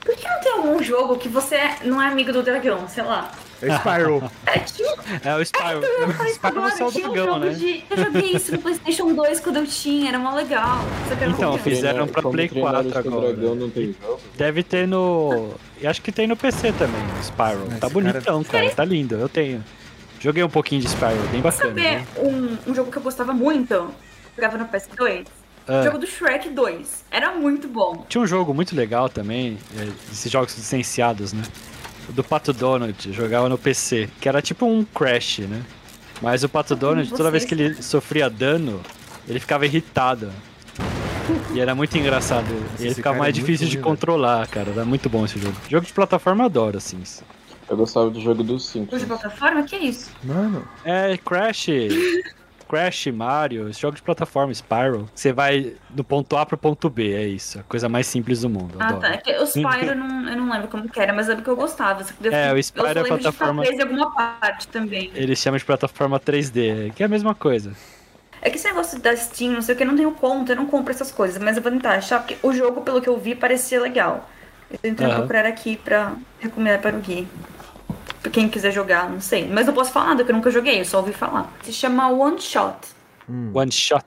Por 0.03 0.15
que 0.15 0.27
não 0.27 0.39
tem 0.41 0.51
algum 0.53 0.83
jogo 0.83 1.17
que 1.17 1.29
você 1.29 1.57
não 1.83 2.01
é 2.01 2.07
amigo 2.07 2.33
do 2.33 2.41
dragão, 2.41 2.87
sei 2.87 3.03
lá? 3.03 3.31
É 3.61 3.77
Spyro. 3.77 4.31
É, 4.47 4.57
tinha, 4.59 4.95
É 5.23 5.35
o 5.35 5.41
Spyro. 5.45 5.83
eu 5.85 6.07
O 6.07 6.13
falei 6.13 6.33
Spyro 6.33 6.57
agora, 6.57 6.73
é 6.79 6.83
o 6.83 6.87
um 6.87 6.91
dragão, 6.91 7.25
jogo 7.27 7.39
né? 7.39 7.49
de... 7.53 7.83
Eu 7.91 7.97
joguei 7.97 8.31
isso 8.31 8.51
no 8.53 8.57
Playstation 8.59 9.13
2 9.13 9.39
quando 9.39 9.57
eu 9.57 9.67
tinha, 9.67 10.09
era 10.09 10.17
mó 10.17 10.33
legal. 10.33 10.79
Eu 11.21 11.29
Então, 11.29 11.57
fizeram 11.59 12.07
pra 12.07 12.23
Play 12.23 12.49
treinar 12.49 12.83
4 12.83 12.91
com 13.03 13.09
o 13.09 13.17
agora. 13.19 13.33
dragão 13.33 13.55
não 13.55 13.69
tem 13.69 13.95
jogo. 14.01 14.19
Deve 14.35 14.63
ter 14.63 14.87
no. 14.87 15.53
E 15.79 15.85
acho 15.85 16.01
que 16.01 16.11
tem 16.11 16.25
no 16.25 16.35
PC 16.35 16.71
também, 16.73 17.01
o 17.19 17.23
Spyro. 17.23 17.67
Tá 17.73 17.77
cara- 17.81 17.89
bonitão, 17.93 18.43
cara. 18.43 18.69
Tá 18.71 18.83
lindo. 18.83 19.13
Eu 19.15 19.29
tenho. 19.29 19.63
Joguei 20.19 20.43
um 20.43 20.49
pouquinho 20.49 20.81
de 20.81 20.87
Spyro, 20.89 21.21
bem 21.31 21.41
bacana. 21.41 21.69
Saber 21.69 21.81
né? 21.99 22.07
um, 22.17 22.57
um 22.71 22.73
jogo 22.73 22.91
que 22.91 22.97
eu 22.97 23.01
gostava 23.03 23.33
muito, 23.33 23.93
jogava 24.35 24.57
no 24.57 24.65
PS2, 24.65 25.25
Ah. 25.67 25.81
o 25.81 25.83
jogo 25.83 25.97
do 25.99 26.07
Shrek 26.07 26.49
2. 26.49 27.05
Era 27.11 27.31
muito 27.33 27.67
bom. 27.67 28.05
Tinha 28.09 28.21
um 28.21 28.27
jogo 28.27 28.53
muito 28.53 28.75
legal 28.75 29.09
também, 29.09 29.57
é, 29.77 29.87
esses 30.11 30.31
jogos 30.31 30.55
licenciados, 30.57 31.33
né? 31.33 31.43
O 32.09 32.13
do 32.13 32.23
Pato 32.23 32.51
Donald, 32.51 33.13
jogava 33.13 33.47
no 33.47 33.57
PC, 33.57 34.09
que 34.19 34.27
era 34.27 34.41
tipo 34.41 34.65
um 34.65 34.83
Crash, 34.83 35.39
né? 35.39 35.61
Mas 36.21 36.43
o 36.43 36.49
Pato 36.49 36.75
Donald, 36.75 37.09
toda 37.09 37.31
vez 37.31 37.45
que 37.45 37.53
ele 37.53 37.81
sofria 37.81 38.29
dano, 38.29 38.81
ele 39.27 39.39
ficava 39.39 39.65
irritado. 39.65 40.31
E 41.53 41.59
era 41.59 41.73
muito 41.73 41.97
engraçado. 41.97 42.45
E 42.79 42.85
ele 42.85 42.95
ficava 42.95 43.15
cara 43.15 43.23
mais 43.23 43.29
é 43.35 43.39
difícil 43.39 43.67
de 43.67 43.77
controlar, 43.77 44.47
cara. 44.47 44.71
Era 44.71 44.85
muito 44.85 45.09
bom 45.09 45.23
esse 45.25 45.39
jogo. 45.39 45.55
Jogo 45.69 45.85
de 45.85 45.93
plataforma 45.93 46.45
adoro, 46.45 46.77
assim. 46.77 47.01
Eu 47.69 47.77
gostava 47.77 48.09
do 48.09 48.19
jogo 48.19 48.43
dos 48.43 48.71
Jogo 48.73 48.85
de 48.85 48.91
Simpsons. 48.91 49.03
plataforma? 49.05 49.63
Que 49.63 49.77
isso? 49.77 50.09
Mano, 50.23 50.67
É, 50.83 51.17
Crash. 51.17 51.67
Crash, 52.71 53.07
Mario, 53.07 53.67
esse 53.67 53.81
jogo 53.81 53.97
de 53.97 54.01
plataforma, 54.01 54.53
Spyro. 54.53 55.09
Você 55.13 55.33
vai 55.33 55.73
do 55.89 56.05
ponto 56.05 56.37
A 56.37 56.45
pro 56.45 56.57
ponto 56.57 56.89
B, 56.89 57.13
é 57.13 57.27
isso. 57.27 57.59
A 57.59 57.63
coisa 57.63 57.89
mais 57.89 58.07
simples 58.07 58.39
do 58.41 58.49
mundo. 58.49 58.77
Ah, 58.79 58.85
adoro. 58.87 59.01
tá. 59.01 59.09
É 59.09 59.17
que 59.17 59.31
O 59.37 59.45
Spyro 59.45 59.87
eu 59.87 59.95
não, 59.95 60.29
eu 60.29 60.37
não 60.37 60.49
lembro 60.49 60.69
como 60.69 60.87
que 60.87 60.97
era, 60.97 61.11
mas 61.11 61.27
lembro 61.27 61.43
que 61.43 61.49
eu 61.49 61.55
gostava. 61.57 62.01
É, 62.31 62.53
o 62.53 62.55
eu 62.55 62.63
Spyro 62.63 62.87
é 62.87 62.93
de 63.03 63.07
plataforma- 63.09 63.65
em 63.65 63.81
alguma 63.81 64.09
parte 64.11 64.69
também. 64.69 65.11
Eles 65.13 65.37
chamam 65.39 65.57
de 65.57 65.65
plataforma 65.65 66.17
3D, 66.17 66.93
que 66.95 67.03
é 67.03 67.07
a 67.07 67.09
mesma 67.09 67.35
coisa. 67.35 67.73
É 68.41 68.49
que 68.49 68.55
esse 68.55 68.67
negócio 68.67 68.97
da 68.99 69.13
Steam, 69.17 69.51
não 69.51 69.61
sei 69.61 69.75
o 69.75 69.77
que, 69.77 69.83
eu 69.83 69.87
não 69.87 69.97
tenho 69.97 70.11
conta, 70.13 70.53
eu 70.53 70.55
não 70.55 70.65
compro 70.65 70.93
essas 70.93 71.11
coisas, 71.11 71.43
mas 71.43 71.57
eu 71.57 71.61
vou 71.61 71.71
tentar 71.73 71.91
achar, 71.91 72.19
porque 72.19 72.37
o 72.41 72.53
jogo, 72.53 72.81
pelo 72.81 73.01
que 73.01 73.09
eu 73.09 73.19
vi, 73.19 73.35
parecia 73.35 73.81
legal. 73.81 74.29
Eu 74.71 74.77
tentando 74.79 75.09
Aham. 75.11 75.17
procurar 75.19 75.45
aqui 75.45 75.75
pra 75.75 76.13
recomendar 76.39 76.79
para 76.81 76.95
o 76.95 76.99
Gui. 77.01 77.27
Pra 78.21 78.31
quem 78.31 78.47
quiser 78.47 78.71
jogar, 78.71 79.09
não 79.09 79.19
sei. 79.19 79.47
Mas 79.47 79.65
não 79.65 79.73
posso 79.73 79.91
falar 79.91 80.09
nada, 80.09 80.23
que 80.23 80.31
eu 80.31 80.35
nunca 80.35 80.51
joguei, 80.51 80.79
eu 80.79 80.85
só 80.85 80.99
ouvi 80.99 81.13
falar. 81.13 81.51
Se 81.63 81.73
chama 81.73 82.09
One 82.09 82.39
Shot. 82.39 82.75
One 83.53 83.71
shot. 83.71 84.05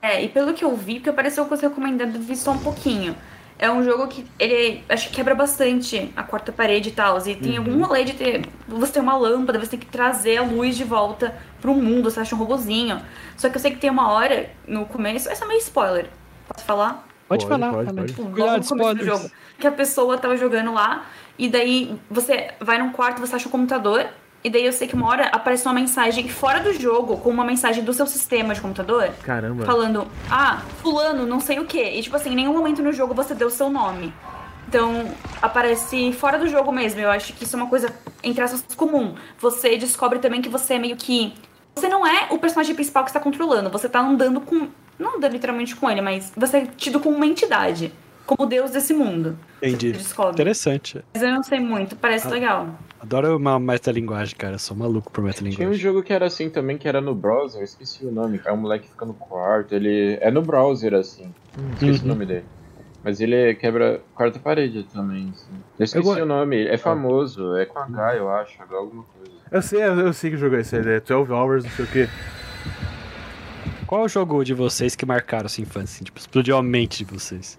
É, 0.00 0.22
e 0.22 0.28
pelo 0.28 0.52
que 0.52 0.64
eu 0.64 0.74
vi, 0.76 0.94
porque 0.94 1.10
apareceu 1.10 1.48
recomendando, 1.48 2.16
eu 2.16 2.22
vi 2.22 2.34
só 2.34 2.52
um 2.52 2.58
pouquinho. 2.58 3.14
É 3.58 3.70
um 3.70 3.84
jogo 3.84 4.08
que 4.08 4.26
ele 4.40 4.82
acho 4.88 5.08
que 5.08 5.14
quebra 5.14 5.36
bastante 5.36 6.12
a 6.16 6.24
quarta 6.24 6.50
parede 6.50 6.88
e 6.88 6.92
tal. 6.92 7.16
E 7.24 7.36
tem 7.36 7.56
algum 7.58 7.84
rolê 7.84 8.02
de 8.02 8.14
ter. 8.14 8.44
Você 8.66 8.94
tem 8.94 9.02
uma 9.02 9.16
lâmpada, 9.16 9.60
você 9.60 9.70
tem 9.70 9.78
que 9.78 9.86
trazer 9.86 10.38
a 10.38 10.42
luz 10.42 10.76
de 10.76 10.82
volta 10.82 11.32
pro 11.60 11.72
mundo, 11.72 12.10
você 12.10 12.18
acha 12.18 12.34
um 12.34 12.38
robozinho. 12.38 13.00
Só 13.36 13.48
que 13.48 13.56
eu 13.56 13.60
sei 13.60 13.70
que 13.70 13.76
tem 13.78 13.90
uma 13.90 14.10
hora 14.10 14.50
no 14.66 14.84
começo. 14.84 15.28
Essa 15.28 15.44
é 15.44 15.48
meio 15.48 15.60
spoiler. 15.60 16.08
Posso 16.48 16.64
falar? 16.64 17.06
Pode, 17.32 17.46
Pode, 17.46 17.60
falar. 17.60 17.72
pode, 17.72 17.86
fala. 17.86 17.96
pode. 17.96 18.08
Tipo, 18.08 18.22
logo 18.22 18.34
Cuidado, 18.34 18.62
no 18.62 18.68
começo 18.68 18.74
do 18.74 18.80
spoilers. 19.00 19.06
jogo. 19.22 19.34
Que 19.58 19.66
a 19.66 19.72
pessoa 19.72 20.18
tava 20.18 20.36
jogando 20.36 20.72
lá, 20.72 21.04
e 21.38 21.48
daí 21.48 21.98
você 22.10 22.50
vai 22.60 22.78
num 22.78 22.90
quarto, 22.92 23.20
você 23.20 23.36
acha 23.36 23.48
um 23.48 23.50
computador, 23.50 24.06
e 24.44 24.50
daí 24.50 24.66
eu 24.66 24.72
sei 24.72 24.88
que 24.88 24.94
uma 24.94 25.06
hora 25.08 25.26
aparece 25.28 25.64
uma 25.66 25.74
mensagem 25.74 26.28
fora 26.28 26.60
do 26.60 26.72
jogo, 26.72 27.16
com 27.18 27.30
uma 27.30 27.44
mensagem 27.44 27.84
do 27.84 27.92
seu 27.92 28.06
sistema 28.06 28.54
de 28.54 28.60
computador, 28.60 29.08
Caramba. 29.22 29.64
falando, 29.64 30.06
ah, 30.30 30.62
fulano, 30.82 31.24
não 31.26 31.38
sei 31.40 31.58
o 31.60 31.64
quê. 31.64 31.92
E 31.94 32.02
tipo 32.02 32.16
assim, 32.16 32.30
em 32.32 32.34
nenhum 32.36 32.52
momento 32.52 32.82
no 32.82 32.92
jogo 32.92 33.14
você 33.14 33.34
deu 33.34 33.48
o 33.48 33.50
seu 33.50 33.70
nome. 33.70 34.12
Então, 34.68 35.04
aparece 35.40 36.12
fora 36.12 36.38
do 36.38 36.48
jogo 36.48 36.72
mesmo. 36.72 36.98
Eu 37.00 37.10
acho 37.10 37.34
que 37.34 37.44
isso 37.44 37.54
é 37.54 37.60
uma 37.60 37.68
coisa, 37.68 37.92
entre 38.22 38.42
aspas, 38.42 38.64
comum. 38.74 39.14
Você 39.38 39.76
descobre 39.76 40.18
também 40.18 40.40
que 40.40 40.48
você 40.48 40.74
é 40.74 40.78
meio 40.78 40.96
que. 40.96 41.34
Você 41.74 41.88
não 41.88 42.06
é 42.06 42.28
o 42.30 42.38
personagem 42.38 42.74
principal 42.74 43.04
que 43.04 43.10
está 43.10 43.20
controlando. 43.20 43.68
Você 43.70 43.86
tá 43.88 44.00
andando 44.00 44.40
com. 44.40 44.68
Não 44.98 45.18
literalmente 45.18 45.74
com 45.76 45.90
ele, 45.90 46.00
mas 46.00 46.32
você 46.36 46.58
é 46.58 46.66
tido 46.66 47.00
como 47.00 47.16
uma 47.16 47.26
entidade. 47.26 47.92
Como 48.24 48.46
deus 48.46 48.70
desse 48.70 48.94
mundo. 48.94 49.36
Entendi. 49.58 49.96
Interessante. 50.32 51.04
Mas 51.12 51.22
eu 51.22 51.30
não 51.30 51.42
sei 51.42 51.58
muito, 51.58 51.96
parece 51.96 52.28
legal. 52.28 52.68
Adoro 53.00 53.36
uma 53.36 53.58
metalinguagem, 53.58 54.36
cara. 54.36 54.54
Eu 54.54 54.58
sou 54.60 54.76
maluco 54.76 55.10
por 55.10 55.22
Tinha 55.22 55.24
um 55.24 55.26
metalinguagem. 55.26 55.74
jogo 55.74 56.02
que 56.04 56.12
era 56.12 56.26
assim 56.26 56.48
também, 56.48 56.78
que 56.78 56.86
era 56.86 57.00
no 57.00 57.14
browser, 57.16 57.60
eu 57.60 57.64
esqueci 57.64 58.06
o 58.06 58.12
nome. 58.12 58.40
É 58.44 58.52
um 58.52 58.56
moleque 58.58 58.84
que 58.84 58.92
fica 58.92 59.04
no 59.04 59.14
quarto, 59.14 59.74
ele. 59.74 60.18
É 60.20 60.30
no 60.30 60.40
browser, 60.40 60.94
assim. 60.94 61.34
Esqueci 61.74 61.98
Uhum. 62.00 62.04
o 62.04 62.08
nome 62.08 62.26
dele. 62.26 62.44
Mas 63.02 63.20
ele 63.20 63.54
quebra 63.56 64.00
quarta 64.14 64.38
parede 64.38 64.84
também, 64.84 65.30
assim. 65.34 65.50
Eu 65.76 65.84
esqueci 65.84 66.08
Eu 66.18 66.22
o 66.22 66.26
nome, 66.26 66.64
é 66.64 66.78
famoso, 66.78 67.56
é 67.56 67.66
com 67.66 67.80
H, 67.80 68.16
eu 68.16 68.30
acho, 68.30 68.62
H 68.62 68.76
alguma 68.76 69.02
coisa. 69.02 69.32
Eu 69.50 69.60
sei, 69.60 69.82
eu 69.82 70.12
sei 70.12 70.30
que 70.30 70.36
jogo 70.36 70.54
é 70.54 70.60
esse, 70.60 70.76
é 70.76 71.00
12 71.00 71.32
Hours, 71.32 71.64
não 71.64 71.70
sei 71.72 71.84
o 71.84 71.88
quê. 71.88 72.08
Qual 73.92 74.00
é 74.00 74.04
o 74.06 74.08
jogo 74.08 74.42
de 74.42 74.54
vocês 74.54 74.96
que 74.96 75.04
marcaram 75.04 75.46
sua 75.50 75.60
infância? 75.60 75.96
Assim, 75.96 76.04
tipo, 76.04 76.18
explodiu 76.18 76.56
a 76.56 76.62
mente 76.62 77.04
de 77.04 77.12
vocês? 77.12 77.58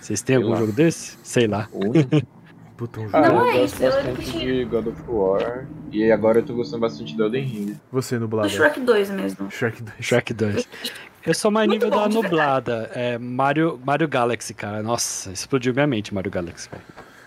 Vocês 0.00 0.20
têm 0.20 0.34
Sei 0.34 0.42
algum 0.42 0.50
lá. 0.54 0.58
jogo 0.58 0.72
desse? 0.72 1.16
Sei 1.22 1.46
lá. 1.46 1.68
Puta, 2.76 2.98
um 2.98 3.08
Ah, 3.12 3.22
jogo. 3.22 3.36
Não 3.36 3.46
eu 3.46 3.52
é 3.52 3.58
gosto 3.60 3.64
isso, 3.76 3.84
eu 3.84 3.94
lembro 3.94 4.16
bastante 4.16 4.38
de 4.40 4.64
God 4.64 4.86
of 4.88 5.02
War. 5.06 5.68
E 5.92 6.10
agora 6.10 6.40
eu 6.40 6.42
tô 6.44 6.54
gostando 6.54 6.80
bastante 6.80 7.16
do 7.16 7.22
Elden 7.22 7.44
Ring. 7.44 7.80
Você 7.92 8.16
Do 8.16 8.22
nublado. 8.22 8.48
Shrek 8.48 8.80
2 8.80 9.10
mesmo. 9.10 9.48
Shrek 9.48 9.80
2. 9.84 9.96
Shrek 10.04 10.34
2. 10.34 10.68
Eu 11.24 11.34
sou 11.34 11.52
mais 11.52 11.68
Muito 11.68 11.84
nível 11.84 11.96
bom, 12.00 12.08
da 12.08 12.12
nublada. 12.12 12.90
É 12.92 13.16
Mario, 13.16 13.80
Mario 13.86 14.08
Galaxy, 14.08 14.52
cara. 14.52 14.82
Nossa, 14.82 15.30
explodiu 15.30 15.72
minha 15.72 15.86
mente 15.86 16.12
Mario 16.12 16.32
Galaxy, 16.32 16.68
velho. 16.68 16.82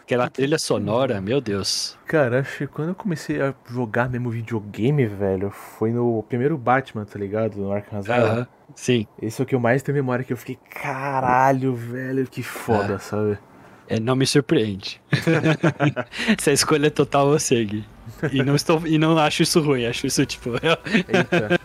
Aquela 0.05 0.29
trilha 0.29 0.59
sonora, 0.59 1.19
meu 1.19 1.41
Deus. 1.41 1.97
Cara, 2.05 2.41
acho 2.41 2.59
que 2.59 2.67
quando 2.67 2.89
eu 2.89 2.95
comecei 2.95 3.41
a 3.41 3.55
jogar 3.67 4.07
mesmo 4.07 4.29
videogame, 4.29 5.07
velho, 5.07 5.49
foi 5.49 5.91
no 5.91 6.21
primeiro 6.21 6.55
Batman, 6.59 7.03
tá 7.05 7.17
ligado? 7.17 7.57
No 7.57 7.71
Arkham 7.71 7.97
Asylum. 7.97 8.23
Aham. 8.23 8.47
Sim. 8.75 9.07
Esse 9.19 9.41
é 9.41 9.43
o 9.43 9.47
que 9.47 9.55
eu 9.55 9.59
mais 9.59 9.81
tenho 9.81 9.95
memória, 9.95 10.23
que 10.23 10.31
eu 10.31 10.37
fiquei, 10.37 10.59
caralho, 10.69 11.73
velho, 11.73 12.27
que 12.27 12.43
foda, 12.43 12.99
sabe? 12.99 13.39
É, 13.87 13.99
não 13.99 14.15
me 14.15 14.27
surpreende. 14.27 15.01
Se 16.37 16.51
a 16.51 16.53
escolha 16.53 16.85
é 16.85 16.91
total, 16.91 17.39
sei, 17.39 17.65
Gui. 17.65 17.85
E 18.31 18.43
não, 18.43 18.55
estou, 18.55 18.85
e 18.85 18.99
não 18.99 19.17
acho 19.17 19.41
isso 19.41 19.59
ruim, 19.59 19.87
acho 19.87 20.05
isso, 20.05 20.23
tipo... 20.23 20.51
Eita. 21.07 21.59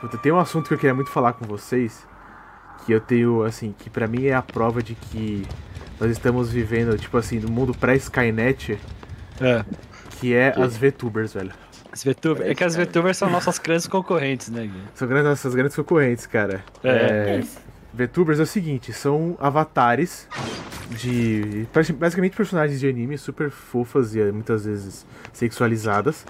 Puta, 0.00 0.18
tem 0.18 0.32
um 0.32 0.38
assunto 0.40 0.66
que 0.66 0.74
eu 0.74 0.78
queria 0.78 0.94
muito 0.94 1.10
falar 1.12 1.34
com 1.34 1.44
vocês, 1.44 2.04
que 2.84 2.90
eu 2.90 3.00
tenho, 3.00 3.44
assim, 3.44 3.72
que 3.78 3.88
pra 3.88 4.08
mim 4.08 4.26
é 4.26 4.34
a 4.34 4.42
prova 4.42 4.82
de 4.82 4.96
que 4.96 5.46
nós 6.00 6.10
estamos 6.10 6.50
vivendo, 6.50 6.96
tipo 6.96 7.16
assim, 7.16 7.38
no 7.38 7.50
mundo 7.50 7.74
pré-Skynet, 7.74 8.78
é. 9.40 9.64
que 10.20 10.34
é 10.34 10.54
as 10.56 10.76
VTubers, 10.76 11.34
velho. 11.34 11.52
As 11.92 12.04
VTubers, 12.04 12.48
é 12.48 12.54
que 12.54 12.64
as 12.64 12.76
VTubers 12.76 13.16
são 13.16 13.30
nossas 13.30 13.58
grandes 13.58 13.86
concorrentes, 13.86 14.48
né, 14.50 14.66
Gui? 14.66 14.82
São 14.94 15.08
grandes, 15.08 15.28
nossas 15.28 15.54
grandes 15.54 15.74
concorrentes, 15.74 16.26
cara. 16.26 16.62
É. 16.84 17.40
É, 17.40 17.42
VTubers 17.92 18.38
é 18.38 18.42
o 18.42 18.46
seguinte, 18.46 18.92
são 18.92 19.36
avatares 19.40 20.28
de 20.90 21.66
basicamente 21.98 22.36
personagens 22.36 22.80
de 22.80 22.88
anime 22.88 23.18
super 23.18 23.50
fofas 23.50 24.14
e 24.14 24.20
eh, 24.20 24.32
muitas 24.32 24.64
vezes 24.64 25.06
sexualizadas 25.32 26.24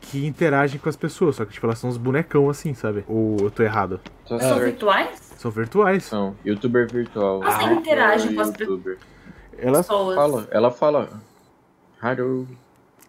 que 0.00 0.26
interagem 0.26 0.80
com 0.80 0.88
as 0.88 0.96
pessoas, 0.96 1.36
só 1.36 1.44
que 1.44 1.52
tipo 1.52 1.66
elas 1.66 1.78
são 1.78 1.88
uns 1.88 1.96
bonecão 1.96 2.50
assim, 2.50 2.74
sabe? 2.74 3.04
Ou 3.06 3.36
eu 3.40 3.50
tô 3.50 3.62
errado? 3.62 4.00
São 4.26 4.38
certo. 4.38 4.60
virtuais? 4.60 5.21
São 5.42 5.50
virtuais. 5.50 6.04
São 6.04 6.36
youtuber 6.46 6.86
virtual. 6.90 7.42
Elas 7.42 7.54
Virtual 7.56 7.72
interagem 7.80 8.34
com 8.34 8.40
as 8.40 8.50
Pessoas. 8.52 10.14
Fala, 10.14 10.48
ela 10.52 10.70
fala. 10.70 11.08
Haru. 12.00 12.46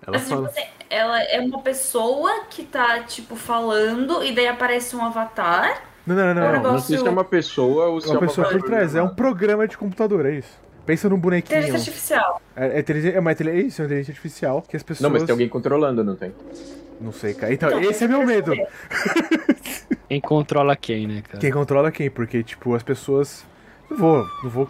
elas 0.05 0.21
Mas, 0.21 0.29
tipo 0.29 0.45
assim, 0.45 0.63
ela 0.89 1.21
é 1.21 1.39
uma 1.39 1.61
pessoa 1.61 2.45
que 2.49 2.63
tá, 2.63 3.01
tipo, 3.03 3.35
falando 3.35 4.23
e 4.23 4.33
daí 4.33 4.47
aparece 4.47 4.95
um 4.95 5.03
avatar. 5.05 5.83
Não, 6.07 6.15
não, 6.15 6.33
não, 6.33 6.41
É 6.43 6.53
não. 6.53 6.63
não. 6.63 6.71
Não 6.73 6.79
sei 6.79 6.97
se 6.97 7.07
é 7.07 7.09
uma 7.09 7.23
pessoa 7.23 7.85
ou 7.85 8.01
se 8.01 8.07
Uma 8.07 8.15
é 8.15 8.17
uma 8.17 8.27
pessoa 8.27 8.49
por 8.49 8.61
trás, 8.63 8.95
é 8.95 9.01
um 9.01 9.09
programa 9.13 9.67
de 9.67 9.77
computador, 9.77 10.25
é 10.25 10.31
isso. 10.33 10.59
Pensa 10.85 11.07
num 11.07 11.17
bonequinho. 11.17 11.57
Inteligência 11.59 11.91
artificial. 11.91 12.41
É, 12.55 12.65
é, 12.67 12.79
inteligência- 12.79 13.17
é 13.17 13.19
uma 13.19 13.31
inteligência, 13.31 13.67
isso, 13.67 13.81
é 13.81 13.83
uma 13.83 13.87
inteligência 13.87 14.11
artificial 14.11 14.61
que 14.67 14.75
as 14.75 14.83
pessoas. 14.83 15.01
Não, 15.03 15.09
mas 15.11 15.23
tem 15.23 15.31
alguém 15.31 15.47
controlando, 15.47 16.03
não 16.03 16.15
tem? 16.15 16.33
Não 17.03 17.11
sei, 17.11 17.33
cara. 17.33 17.53
Então, 17.53 17.69
Não, 17.69 17.81
esse 17.81 18.05
é 18.05 18.07
meu 18.07 18.25
medo. 18.25 18.53
Quem 20.07 20.21
controla 20.21 20.73
quem, 20.75 21.05
né, 21.05 21.21
cara? 21.21 21.39
Quem 21.39 21.51
controla 21.51 21.91
quem? 21.91 22.09
Porque, 22.09 22.41
tipo, 22.41 22.73
as 22.73 22.81
pessoas. 22.81 23.45
Não 23.89 23.97
vou, 23.97 24.25
não 24.41 24.49
vou 24.49 24.69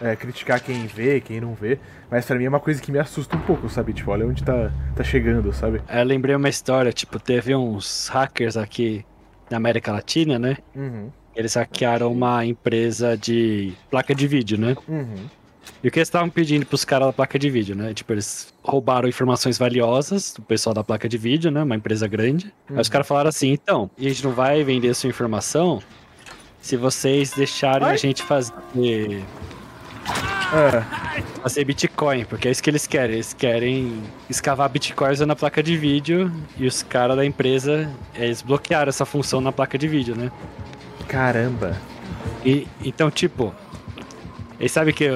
é, 0.00 0.14
criticar 0.14 0.60
quem 0.60 0.86
vê, 0.86 1.20
quem 1.20 1.40
não 1.40 1.54
vê. 1.54 1.80
Mas 2.08 2.24
pra 2.24 2.36
mim 2.36 2.44
é 2.44 2.48
uma 2.48 2.60
coisa 2.60 2.80
que 2.80 2.92
me 2.92 3.00
assusta 3.00 3.36
um 3.36 3.40
pouco, 3.40 3.68
sabe? 3.68 3.92
Tipo, 3.92 4.12
olha 4.12 4.26
onde 4.26 4.44
tá, 4.44 4.70
tá 4.94 5.02
chegando, 5.02 5.52
sabe? 5.52 5.82
Eu 5.88 6.04
lembrei 6.04 6.36
uma 6.36 6.48
história, 6.48 6.92
tipo, 6.92 7.18
teve 7.18 7.52
uns 7.54 8.06
hackers 8.08 8.56
aqui 8.56 9.04
na 9.50 9.56
América 9.56 9.90
Latina, 9.90 10.38
né? 10.38 10.56
Uhum. 10.74 11.10
Eles 11.34 11.54
hackearam 11.54 12.12
uma 12.12 12.44
empresa 12.46 13.16
de 13.16 13.72
placa 13.90 14.14
de 14.14 14.26
vídeo, 14.28 14.56
né? 14.56 14.76
Uhum. 14.86 15.26
E 15.82 15.88
o 15.88 15.90
que 15.90 15.98
eles 15.98 16.08
estavam 16.08 16.28
pedindo 16.28 16.66
pros 16.66 16.84
caras 16.84 17.08
da 17.08 17.12
placa 17.12 17.38
de 17.38 17.48
vídeo, 17.48 17.74
né? 17.74 17.94
Tipo, 17.94 18.12
eles 18.12 18.52
roubaram 18.62 19.08
informações 19.08 19.58
valiosas 19.58 20.34
do 20.34 20.42
pessoal 20.42 20.74
da 20.74 20.84
placa 20.84 21.08
de 21.08 21.16
vídeo, 21.16 21.50
né? 21.50 21.62
Uma 21.62 21.76
empresa 21.76 22.06
grande. 22.06 22.52
Aí 22.68 22.80
os 22.80 22.88
caras 22.88 23.06
falaram 23.06 23.28
assim, 23.28 23.50
então, 23.50 23.90
a 23.98 24.02
gente 24.02 24.22
não 24.24 24.32
vai 24.32 24.62
vender 24.62 24.94
sua 24.94 25.08
informação 25.08 25.82
se 26.60 26.76
vocês 26.76 27.32
deixarem 27.32 27.88
a 27.88 27.96
gente 27.96 28.22
fazer, 28.22 28.54
É, 30.52 31.22
fazer 31.42 31.64
Bitcoin, 31.64 32.24
porque 32.24 32.48
é 32.48 32.50
isso 32.50 32.62
que 32.62 32.68
eles 32.68 32.86
querem. 32.86 33.14
Eles 33.14 33.32
querem 33.32 34.02
escavar 34.28 34.68
Bitcoins 34.68 35.20
na 35.20 35.36
placa 35.36 35.62
de 35.62 35.76
vídeo 35.76 36.30
e 36.58 36.66
os 36.66 36.82
caras 36.82 37.16
da 37.16 37.24
empresa, 37.24 37.88
eles 38.14 38.42
bloquearam 38.42 38.88
essa 38.88 39.06
função 39.06 39.40
na 39.40 39.52
placa 39.52 39.78
de 39.78 39.86
vídeo, 39.88 40.16
né? 40.16 40.30
caramba. 41.10 41.76
E, 42.44 42.68
então, 42.84 43.10
tipo, 43.10 43.52
e 44.60 44.68
sabe 44.68 44.92
o 44.92 44.94
que 44.94 45.08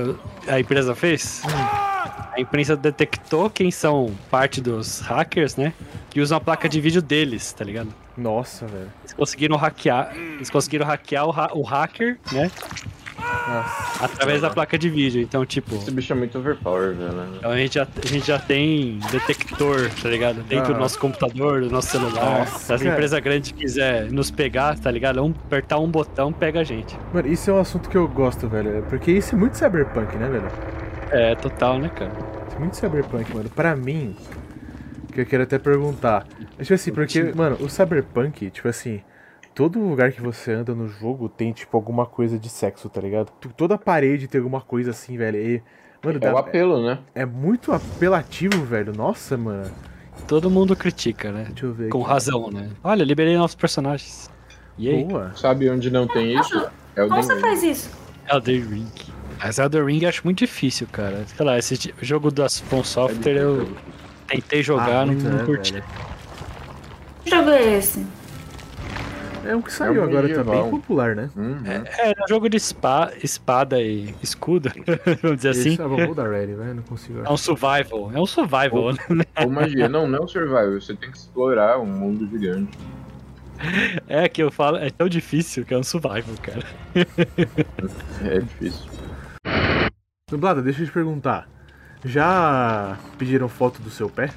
a 0.49 0.61
empresa 0.61 0.95
fez? 0.95 1.43
A 1.47 2.35
empresa 2.41 2.77
detectou 2.77 3.49
quem 3.49 3.71
são 3.71 4.13
parte 4.31 4.61
dos 4.61 5.01
hackers, 5.01 5.57
né? 5.57 5.73
Que 6.11 6.21
usam 6.21 6.37
a 6.39 6.41
placa 6.41 6.69
de 6.69 6.81
vídeo 6.81 7.01
deles, 7.01 7.53
tá 7.53 7.65
ligado? 7.65 7.95
Nossa, 8.17 8.67
velho. 8.67 8.91
Eles 9.03 9.13
conseguiram 9.13 9.57
hackear. 9.57 10.13
Eles 10.17 10.51
conseguiram 10.51 10.87
hackear 10.87 11.27
o, 11.27 11.31
ha- 11.31 11.51
o 11.55 11.63
hacker, 11.63 12.19
né? 12.33 12.51
Nossa. 13.49 14.05
Através 14.05 14.41
da 14.41 14.51
placa 14.51 14.79
de 14.79 14.89
vídeo. 14.89 15.21
Então, 15.21 15.45
tipo. 15.45 15.75
Esse 15.75 15.91
bicho 15.91 16.13
é 16.13 16.17
muito 16.17 16.39
overpower, 16.39 16.95
velho. 16.95 17.13
Então 17.37 17.51
a 17.51 17.57
gente, 17.57 17.75
já, 17.75 17.83
a 18.03 18.07
gente 18.07 18.27
já 18.27 18.39
tem 18.39 18.99
detector, 19.11 19.91
tá 20.03 20.09
ligado? 20.09 20.43
Dentro 20.43 20.73
do 20.73 20.77
Ah. 20.77 20.81
nosso 20.81 20.99
computador, 20.99 21.61
do 21.63 21.71
nosso 21.71 21.89
celular. 21.89 22.39
Nossa, 22.41 22.59
Se 22.59 22.73
as 22.73 22.83
cara. 22.83 22.95
empresas 22.95 23.21
grandes 23.21 23.53
quiser 23.53 24.11
nos 24.11 24.31
pegar, 24.31 24.79
tá 24.79 24.91
ligado? 24.91 25.23
Um, 25.23 25.31
apertar 25.47 25.79
um 25.79 25.89
botão, 25.89 26.33
pega 26.33 26.61
a 26.61 26.65
gente. 26.65 26.97
Mano, 27.13 27.29
isso 27.29 27.51
é 27.51 27.53
um 27.55 27.61
assunto 27.61 27.89
que 27.89 27.97
eu 27.97 28.09
gosto, 28.09 28.49
velho. 28.49 28.83
Porque 28.89 29.11
isso 29.13 29.35
é 29.35 29.39
muito 29.39 29.57
cyberpunk, 29.59 30.17
né, 30.17 30.29
velho? 30.29 30.49
É, 31.11 31.35
total, 31.35 31.79
né, 31.79 31.89
cara? 31.91 32.11
Isso 32.49 32.57
é 32.57 32.59
muito 32.61 32.77
cyberpunk, 32.77 33.35
mano. 33.35 33.49
Pra 33.51 33.77
mim. 33.77 34.17
que 35.13 35.21
eu 35.21 35.27
quero 35.27 35.45
até 35.45 35.59
perguntar. 35.61 36.27
Tipo 36.59 36.75
assim, 36.75 36.91
porque, 36.93 37.23
mano, 37.37 37.57
o 37.61 37.69
Cyberpunk, 37.69 38.51
tipo 38.51 38.67
assim, 38.67 39.01
todo 39.55 39.79
lugar 39.79 40.13
que 40.13 40.21
você 40.21 40.53
anda 40.53 40.75
no 40.75 40.89
jogo 40.89 41.29
tem, 41.29 41.53
tipo, 41.53 41.77
alguma 41.77 42.05
coisa 42.07 42.39
de 42.39 42.49
sexo, 42.49 42.89
tá 42.89 43.01
ligado? 43.01 43.31
Toda 43.57 43.79
parede 43.79 44.27
tem 44.29 44.39
alguma 44.41 44.61
coisa 44.61 44.91
assim, 44.91 45.17
velho. 45.17 45.39
E, 45.39 45.63
mano, 46.03 46.17
É 46.19 46.21
dá- 46.21 46.35
o 46.35 46.39
apelo, 46.39 46.85
né? 46.85 46.99
é 47.15 47.25
muito 47.25 47.73
apelativo, 47.73 48.65
velho. 48.65 48.93
Nossa, 48.93 49.37
mano. 49.37 49.71
Todo 50.29 50.51
mundo 50.51 50.75
critica, 50.77 51.31
né? 51.33 51.45
Deixa 51.49 51.67
eu 51.67 51.75
ver 51.75 51.89
Com 51.91 52.01
aqui. 52.03 52.09
razão, 52.11 52.51
né? 52.51 52.71
Olha, 52.83 53.05
liberei 53.05 53.37
novos 53.37 53.55
personagens. 53.55 54.31
E 54.79 54.89
aí? 54.89 55.05
Boa. 55.05 55.33
Sabe 55.37 55.69
onde 55.71 55.91
não 55.91 56.07
tem 56.07 56.39
isso? 56.39 56.57
É 56.97 57.03
o 57.05 57.09
Como 57.09 57.21
The 57.21 57.27
você 57.27 57.35
Ring. 57.35 57.41
faz 57.41 57.63
isso? 57.63 57.91
Elden 58.31 58.61
Ring. 58.63 58.93
Mas 59.39 59.59
Elden 59.59 59.85
Ring 59.85 60.03
eu 60.03 60.09
acho 60.09 60.23
muito 60.25 60.39
difícil, 60.39 60.87
cara. 60.91 61.25
Sei 61.27 61.45
lá, 61.45 61.59
esse 61.59 61.93
jogo 62.01 62.31
da 62.31 62.49
From 62.49 62.83
Software 62.85 63.37
eu 63.37 63.69
tentei 64.27 64.63
jogar, 64.63 65.03
Ah, 65.03 65.07
não, 65.07 65.15
não 65.15 65.31
né, 65.39 65.45
curti. 65.45 65.83
Que 67.25 67.31
jogo 67.31 67.51
é 67.51 67.77
esse? 67.79 68.07
É 69.47 69.55
um 69.55 69.63
que 69.63 69.73
saiu 69.73 70.01
um 70.01 70.05
agora, 70.05 70.29
tá 70.29 70.43
bem 70.43 70.45
medieval. 70.45 70.71
popular, 70.71 71.17
né? 71.17 71.31
Uhum. 71.37 71.63
É, 71.65 72.11
é 72.11 72.25
um 72.25 72.29
jogo 72.29 72.49
de 72.49 72.59
spa, 72.59 73.13
espada 73.23 73.81
e 73.81 74.15
escudo, 74.23 74.71
vamos 75.23 75.39
dizer 75.39 75.51
assim. 75.51 75.77
Vou 75.77 76.15
dar 76.15 76.31
ready, 76.31 76.55
velho. 76.55 76.75
Não 76.75 76.83
consigo. 76.83 77.21
É 77.25 77.31
um 77.31 77.37
survival. 77.37 78.11
É 78.15 78.21
um 78.21 78.27
survival, 78.27 78.93
né? 78.93 79.25
Ou 79.45 79.51
magia. 79.51 79.89
Não, 79.89 80.07
não 80.07 80.19
é 80.19 80.23
um 80.23 80.29
survival. 80.29 80.73
Você 80.81 80.95
tem 80.95 81.11
que 81.11 81.17
explorar 81.17 81.79
um 81.79 81.87
mundo 81.87 82.29
gigante. 82.29 82.77
É 84.09 84.29
que 84.29 84.43
eu 84.43 84.51
falo, 84.51 84.79
é 84.79 84.91
tão 84.91 85.09
difícil 85.09 85.65
que 85.65 85.73
é 85.73 85.79
um 85.79 85.83
survival, 85.83 86.35
cara. 86.43 86.65
É 88.25 88.41
difícil. 88.41 88.91
Dublada, 90.29 90.61
deixa 90.61 90.83
eu 90.83 90.87
te 90.87 90.93
perguntar. 90.93 91.49
Já 92.05 92.99
pediram 93.17 93.49
foto 93.49 93.81
do 93.81 93.91
seu 93.91 94.11
pé 94.11 94.31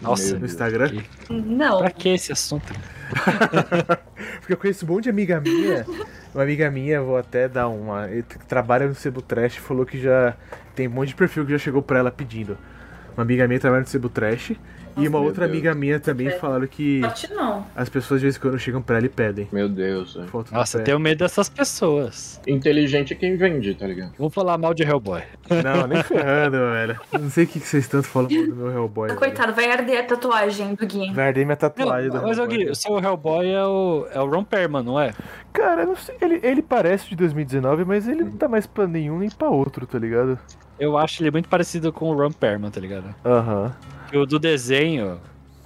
Nossa, 0.00 0.38
no. 0.38 0.46
Instagram? 0.46 1.02
Não. 1.28 1.78
Pra 1.78 1.90
que 1.90 2.10
esse 2.10 2.32
assunto? 2.32 2.72
Porque 4.40 4.52
eu 4.52 4.56
conheço 4.56 4.84
um 4.84 4.88
monte 4.88 5.04
de 5.04 5.10
amiga 5.10 5.40
minha. 5.40 5.84
Uma 6.34 6.42
amiga 6.42 6.70
minha, 6.70 7.00
vou 7.00 7.16
até 7.16 7.48
dar 7.48 7.68
uma. 7.68 8.08
ele 8.08 8.22
que 8.22 8.38
Trabalha 8.46 8.86
no 8.86 8.94
Cebu 8.94 9.22
Trash, 9.22 9.56
falou 9.56 9.84
que 9.84 10.00
já 10.00 10.34
tem 10.74 10.86
um 10.88 10.92
monte 10.92 11.08
de 11.08 11.14
perfil 11.14 11.44
que 11.44 11.52
já 11.52 11.58
chegou 11.58 11.82
pra 11.82 11.98
ela 11.98 12.10
pedindo. 12.10 12.56
Uma 13.16 13.22
amiga 13.22 13.48
minha 13.48 13.58
trabalha 13.58 13.80
no 13.82 13.88
Cebu 13.88 14.08
Trash. 14.08 14.52
E 15.02 15.08
uma 15.08 15.18
outra 15.18 15.46
Deus. 15.46 15.52
amiga 15.56 15.74
minha 15.74 15.98
também 16.00 16.30
falaram 16.38 16.66
que 16.66 17.00
não. 17.34 17.66
as 17.76 17.88
pessoas 17.88 18.20
de 18.20 18.26
vez 18.26 18.36
em 18.36 18.40
quando 18.40 18.58
chegam 18.58 18.80
pra 18.82 18.96
ela 18.96 19.06
e 19.06 19.08
pedem 19.08 19.48
Meu 19.52 19.68
Deus. 19.68 20.14
velho. 20.14 20.28
foto 20.28 20.52
Nossa, 20.52 20.78
eu 20.78 20.84
tenho 20.84 20.98
medo 20.98 21.18
dessas 21.18 21.48
pessoas. 21.48 22.40
Inteligente 22.46 23.12
é 23.12 23.16
quem 23.16 23.36
vende, 23.36 23.74
tá 23.74 23.86
ligado? 23.86 24.12
Vamos 24.18 24.34
falar 24.34 24.56
mal 24.58 24.74
de 24.74 24.82
Hellboy. 24.82 25.22
Não, 25.64 25.86
nem 25.86 26.02
ferrando, 26.04 26.56
velho. 26.58 27.00
Não 27.12 27.30
sei 27.30 27.44
o 27.44 27.46
que 27.46 27.60
vocês 27.60 27.86
tanto 27.88 28.06
falam 28.08 28.28
mal 28.30 28.46
do 28.46 28.56
meu 28.56 28.70
Hellboy. 28.72 29.08
velho. 29.08 29.18
Coitado, 29.18 29.52
vai 29.54 29.70
arder 29.70 30.00
a 30.00 30.04
tatuagem 30.04 30.74
do 30.74 30.86
Gui. 30.86 31.12
Vai 31.12 31.28
arder 31.28 31.44
minha 31.46 31.54
Não, 31.54 31.56
tatuagem 31.68 32.10
do 32.10 32.22
mas. 32.22 32.38
Gui, 32.48 32.70
o 32.70 32.74
seu 32.74 32.98
Hellboy 32.98 33.46
é 33.50 33.64
o, 33.64 34.06
é 34.12 34.20
o 34.20 34.26
Ron 34.26 34.44
Perlman, 34.44 34.82
não 34.82 34.98
é? 35.00 35.12
Cara, 35.52 35.82
eu 35.82 35.88
não 35.88 35.96
sei. 35.96 36.16
Ele, 36.20 36.40
ele 36.42 36.62
parece 36.62 37.08
de 37.08 37.16
2019, 37.16 37.84
mas 37.84 38.06
ele 38.08 38.24
não 38.24 38.32
tá 38.32 38.48
mais 38.48 38.66
pra 38.66 38.86
nenhum 38.86 39.18
nem 39.18 39.30
pra 39.30 39.48
outro, 39.48 39.86
tá 39.86 39.98
ligado? 39.98 40.38
Eu 40.78 40.96
acho 40.96 41.22
ele 41.22 41.30
muito 41.32 41.48
parecido 41.48 41.92
com 41.92 42.10
o 42.10 42.14
Ron 42.16 42.30
Perlman, 42.30 42.70
tá 42.70 42.80
ligado? 42.80 43.12
Aham. 43.24 43.74
O 44.14 44.26
do 44.26 44.38
desenho, 44.38 45.20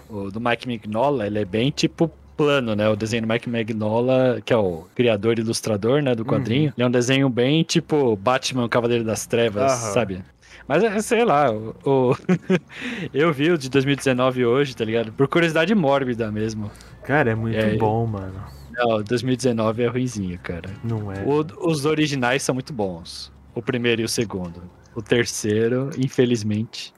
o 0.08 0.30
do 0.30 0.40
Mike 0.40 0.66
Mignola, 0.66 1.26
ele 1.26 1.38
é 1.38 1.44
bem 1.44 1.70
tipo 1.70 2.10
plano, 2.36 2.74
né? 2.74 2.88
O 2.88 2.96
desenho 2.96 3.22
do 3.22 3.28
Mike 3.28 3.48
Mignola, 3.48 4.40
que 4.44 4.52
é 4.52 4.56
o 4.56 4.84
criador 4.94 5.38
e 5.38 5.42
ilustrador, 5.42 6.02
né, 6.02 6.14
do 6.14 6.24
quadrinho. 6.24 6.72
Ele 6.76 6.84
é 6.84 6.86
um 6.86 6.90
desenho 6.90 7.28
bem 7.28 7.62
tipo 7.62 8.16
Batman, 8.16 8.68
Cavaleiro 8.68 9.04
das 9.04 9.26
Trevas, 9.26 9.70
Aham. 9.70 9.92
sabe? 9.92 10.24
Mas 10.66 10.82
é, 10.82 11.00
sei 11.00 11.24
lá, 11.24 11.50
o, 11.52 11.74
o- 11.84 12.16
eu 13.12 13.32
vi 13.32 13.50
o 13.50 13.58
de 13.58 13.68
2019 13.68 14.44
hoje, 14.46 14.74
tá 14.76 14.84
ligado? 14.84 15.12
Por 15.12 15.28
curiosidade 15.28 15.74
mórbida 15.74 16.30
mesmo. 16.30 16.70
Cara, 17.04 17.30
é 17.32 17.34
muito 17.34 17.56
É, 17.58 17.76
bom, 17.76 18.06
mano. 18.06 18.42
Não, 18.70 19.02
2019 19.02 19.82
é 19.82 19.86
ruimzinho, 19.88 20.38
cara. 20.38 20.70
Não 20.82 21.12
é. 21.12 21.22
O- 21.24 21.68
os 21.68 21.84
originais 21.84 22.42
são 22.42 22.54
muito 22.54 22.72
bons. 22.72 23.30
O 23.54 23.60
primeiro 23.60 24.00
e 24.00 24.04
o 24.04 24.08
segundo. 24.08 24.62
O 24.94 25.02
terceiro, 25.02 25.90
infelizmente. 25.98 26.92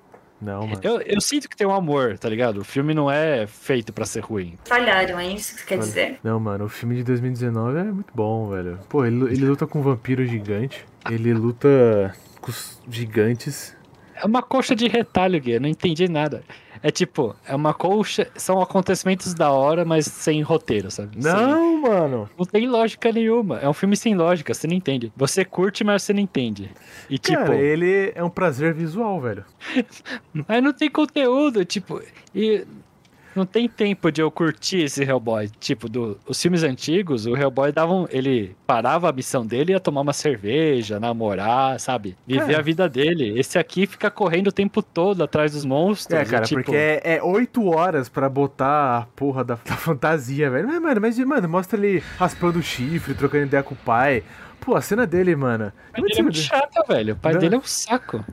Não, 0.45 0.67
mano. 0.67 0.81
Eu, 0.83 1.01
eu 1.01 1.21
sinto 1.21 1.49
que 1.49 1.57
tem 1.57 1.67
um 1.67 1.75
amor, 1.75 2.19
tá 2.19 2.29
ligado? 2.29 2.59
O 2.59 2.65
filme 2.65 2.93
não 2.93 3.11
é 3.11 3.47
feito 3.47 3.93
pra 3.93 4.05
ser 4.05 4.21
ruim. 4.21 4.59
Falharam, 4.65 5.19
é 5.19 5.27
isso 5.27 5.55
que 5.55 5.61
você 5.61 5.67
quer 5.67 5.79
dizer. 5.79 6.19
Não, 6.23 6.39
mano, 6.39 6.67
o 6.67 6.69
filme 6.69 6.97
de 6.97 7.03
2019 7.03 7.79
é 7.79 7.85
muito 7.85 8.13
bom, 8.15 8.51
velho. 8.51 8.79
Pô, 8.89 9.07
ele, 9.07 9.25
ele 9.33 9.47
luta 9.47 9.67
com 9.67 9.79
um 9.81 9.83
vampiro 9.83 10.25
gigante. 10.27 10.85
Ele 11.11 11.33
luta 11.33 12.15
com 12.43 12.51
os 12.51 12.79
gigantes. 12.89 13.75
É 14.15 14.27
uma 14.27 14.43
coxa 14.43 14.77
de 14.77 14.87
retalho, 14.87 15.41
Gui. 15.41 15.53
Eu 15.53 15.61
não 15.61 15.69
entendi 15.69 16.09
nada. 16.09 16.43
É 16.87 16.91
tipo, 16.91 17.35
é 17.49 17.57
uma 17.57 17.73
colcha. 17.73 18.31
São 18.37 18.61
acontecimentos 18.61 19.33
da 19.33 19.51
hora, 19.51 19.87
mas 19.87 20.05
sem 20.05 20.43
roteiro, 20.43 20.91
sabe? 20.91 21.15
Sem- 21.15 21.33
Não, 21.33 21.81
mano. 21.81 22.29
não 22.39 22.45
tem 22.45 22.69
lógica 22.69 23.11
nenhuma. 23.11 23.59
É 23.59 23.67
um 23.67 23.73
filme 23.73 23.97
sem 23.97 24.15
lógica, 24.15 24.53
você 24.53 24.67
não 24.67 24.75
entende. 24.75 25.11
Você 25.17 25.47
curte, 25.47 25.83
mas 25.83 26.03
você 26.03 26.13
não 26.13 26.21
entende. 26.21 26.71
E 27.09 27.17
tipo, 27.17 27.39
Cara, 27.39 27.57
ele 27.57 28.13
é 28.15 28.23
um 28.23 28.29
prazer 28.29 28.75
visual, 28.75 29.19
velho. 29.19 29.47
mas 30.47 30.63
não 30.63 30.75
tem 30.75 30.91
conteúdo, 30.91 31.65
tipo. 31.65 32.03
E 32.35 32.67
não 33.35 33.47
tem 33.47 33.69
tempo 33.69 34.11
de 34.11 34.21
eu 34.21 34.31
curtir 34.31 34.85
esse 34.85 35.03
Hellboy. 35.03 35.51
Tipo, 35.61 35.89
do, 35.89 36.19
os 36.27 36.41
filmes 36.41 36.63
antigos, 36.63 37.27
o 37.27 37.37
Hellboy 37.37 37.73
dava 37.73 37.93
um, 37.93 38.07
ele 38.11 38.57
parava 38.67 39.09
a 39.09 39.13
missão 39.13 39.47
dele 39.47 39.73
e 39.73 39.75
ia 39.75 39.81
tomar 39.81 40.03
uma 40.03 40.13
cerveja, 40.13 41.01
namorar, 41.01 41.79
sabe? 41.81 42.17
Viver 42.27 42.57
a 42.57 42.61
vida 42.61 42.89
dele. 42.89 43.39
Esse 43.39 43.59
aqui 43.59 43.87
fica 43.87 44.11
correndo 44.11 44.49
o 44.49 44.53
tempo 44.53 44.83
todo 44.83 45.23
atrás 45.23 45.53
dos 45.53 45.65
monstros. 45.65 46.19
É, 46.19 46.23
e, 46.23 46.27
cara, 46.27 46.45
tipo, 46.45 46.63
porque 46.63 46.77
é, 46.77 47.17
é 47.17 47.23
8 47.23 47.65
horas 47.67 48.09
pra 48.09 48.29
botar 48.29 48.99
a 48.99 49.03
porra 49.17 49.45
da, 49.45 49.55
da 49.65 49.77
fantasia, 49.77 50.51
velho. 50.51 50.67
Mas, 50.69 50.81
mano, 50.81 51.01
mas, 51.01 51.19
mano, 51.19 51.49
mostra 51.49 51.79
ele 51.79 52.03
raspando 52.19 52.59
o 52.59 52.63
chifre, 52.63 53.15
trocando 53.15 53.47
ideia 53.47 53.63
com 53.63 53.75
o 53.75 53.79
pai. 53.79 54.23
Pô, 54.61 54.75
a 54.75 54.81
cena 54.81 55.07
dele, 55.07 55.37
mano. 55.37 55.73
O 55.91 55.93
pai 55.93 56.03
dele 56.03 56.19
é 56.19 56.23
muito 56.23 56.39
chato, 56.39 56.87
velho. 56.89 57.15
O 57.15 57.17
pai 57.17 57.33
Não. 57.35 57.41
dele 57.41 57.55
é 57.55 57.59
um 57.59 57.65
saco. 57.65 58.25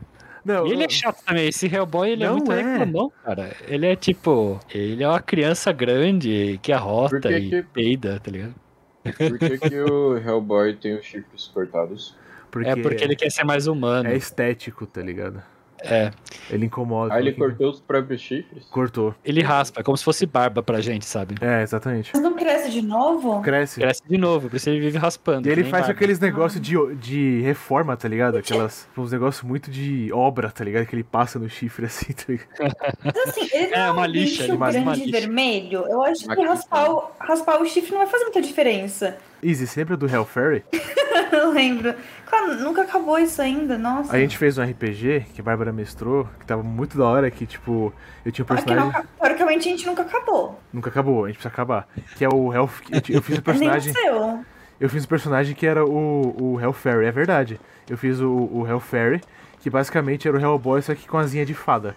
Não, 0.43 0.65
E 0.67 0.71
ele 0.71 0.83
é 0.85 0.89
chato 0.89 1.23
também. 1.23 1.47
Esse 1.47 1.67
Hellboy, 1.67 2.09
ele 2.11 2.23
é 2.23 2.27
Não 2.27 2.37
muito 2.37 2.51
é. 2.51 2.61
reclamão, 2.61 3.11
cara. 3.23 3.55
Ele 3.67 3.85
é 3.85 3.95
tipo. 3.95 4.59
Ele 4.73 5.03
é 5.03 5.07
uma 5.07 5.19
criança 5.21 5.71
grande 5.71 6.59
que 6.63 6.71
arrota 6.71 7.19
que 7.19 7.33
e 7.35 7.49
que- 7.49 7.63
peida, 7.63 8.19
tá 8.19 8.31
ligado? 8.31 8.55
Por 9.03 9.37
que, 9.39 9.57
que 9.57 9.79
o 9.79 10.17
Hellboy 10.17 10.75
tem 10.75 10.95
os 10.95 11.05
chifres 11.05 11.47
cortados? 11.47 12.15
porque 12.51 12.69
É 12.69 12.75
porque 12.75 13.03
ele 13.03 13.15
quer 13.15 13.31
ser 13.31 13.43
mais 13.43 13.65
humano. 13.67 14.09
é 14.09 14.15
estético, 14.15 14.85
tá 14.85 15.01
ligado? 15.01 15.41
É. 15.83 16.11
Ele 16.49 16.65
incomoda. 16.65 17.13
Ah, 17.13 17.19
ele 17.19 17.31
cortou 17.33 17.69
os 17.69 17.79
próprios 17.79 18.21
chifres? 18.21 18.65
Cortou. 18.65 19.15
Ele 19.23 19.41
raspa, 19.41 19.79
é 19.81 19.83
como 19.83 19.97
se 19.97 20.03
fosse 20.03 20.25
barba 20.25 20.61
pra 20.61 20.79
gente, 20.81 21.05
sabe? 21.05 21.35
É, 21.41 21.61
exatamente. 21.61 22.11
Mas 22.13 22.21
não 22.21 22.35
cresce 22.35 22.69
de 22.69 22.81
novo? 22.81 23.41
Cresce. 23.41 23.79
Cresce 23.79 24.01
de 24.07 24.17
novo, 24.17 24.49
por 24.49 24.55
isso 24.57 24.69
ele 24.69 24.79
vive 24.79 24.97
raspando. 24.97 25.47
E 25.47 25.51
ele 25.51 25.63
faz 25.63 25.83
barba. 25.83 25.91
aqueles 25.93 26.19
negócios 26.19 26.61
de, 26.61 26.75
de 26.95 27.41
reforma, 27.41 27.95
tá 27.97 28.07
ligado? 28.07 28.37
Aquelas. 28.37 28.87
Uns 28.97 29.11
negócios 29.11 29.43
muito 29.43 29.71
de 29.71 30.11
obra, 30.13 30.51
tá 30.51 30.63
ligado? 30.63 30.85
Que 30.85 30.95
ele 30.95 31.03
passa 31.03 31.39
no 31.39 31.49
chifre 31.49 31.85
assim, 31.85 32.13
tá 32.13 32.25
ligado? 32.27 32.75
Mas 33.03 33.15
assim, 33.27 33.47
ele 33.53 33.67
não 33.75 33.77
É, 33.77 33.87
é, 33.87 33.91
uma 33.91 34.01
um 34.01 34.05
lixa, 34.05 34.43
bicho 34.43 34.57
grande 34.57 34.77
uma 34.79 34.95
lixa. 34.95 35.11
vermelho. 35.19 35.85
Eu 35.87 36.03
acho 36.03 36.27
que 36.27 36.41
raspar 36.43 36.89
o, 36.91 37.11
raspar 37.19 37.61
o 37.61 37.65
chifre 37.65 37.91
não 37.91 37.99
vai 37.99 38.07
fazer 38.07 38.23
muita 38.25 38.41
diferença. 38.41 39.17
Easy, 39.43 39.65
sempre 39.67 39.95
do 39.95 40.07
Hell 40.07 40.25
Fairy. 40.25 40.63
Eu 41.31 41.51
lembro. 41.51 41.93
Cara, 42.29 42.55
nunca 42.55 42.81
acabou 42.81 43.17
isso 43.17 43.41
ainda, 43.41 43.77
nossa. 43.77 44.15
A 44.15 44.19
gente 44.19 44.37
fez 44.37 44.57
um 44.57 44.63
RPG 44.63 45.27
que 45.33 45.41
a 45.41 45.43
Bárbara 45.43 45.71
mestrou, 45.71 46.27
que 46.39 46.45
tava 46.45 46.61
muito 46.61 46.97
da 46.97 47.05
hora, 47.05 47.31
que 47.31 47.45
tipo, 47.45 47.93
eu 48.25 48.31
tinha 48.31 48.45
um 48.45 48.53
não, 48.53 48.55
personagem. 48.55 49.03
teoricamente 49.19 49.67
a 49.67 49.71
gente 49.71 49.85
nunca 49.85 50.01
acabou. 50.01 50.59
Nunca 50.71 50.89
acabou, 50.89 51.25
a 51.25 51.27
gente 51.27 51.37
precisa 51.37 51.53
acabar. 51.53 51.87
Que 52.15 52.25
é 52.25 52.29
o 52.29 52.53
Hell. 52.53 52.69
Eu, 53.09 53.21
fiz 53.21 53.37
um 53.37 53.41
Nem 53.57 53.69
o 53.69 53.71
personagem. 53.71 53.93
seu. 53.93 54.45
Eu 54.79 54.89
fiz 54.89 55.05
um 55.05 55.07
personagem 55.07 55.55
que 55.55 55.65
era 55.65 55.85
o, 55.85 56.35
o 56.37 56.59
Hell 56.59 56.73
Fairy, 56.73 57.05
é 57.05 57.11
verdade. 57.11 57.59
Eu 57.89 57.97
fiz 57.97 58.19
o, 58.19 58.29
o 58.29 58.67
Hell 58.67 58.79
Fairy, 58.79 59.21
que 59.59 59.69
basicamente 59.69 60.27
era 60.27 60.37
o 60.37 60.39
Hellboy, 60.39 60.81
só 60.81 60.95
que 60.95 61.07
com 61.07 61.17
asinha 61.17 61.45
de 61.45 61.53
fada. 61.53 61.95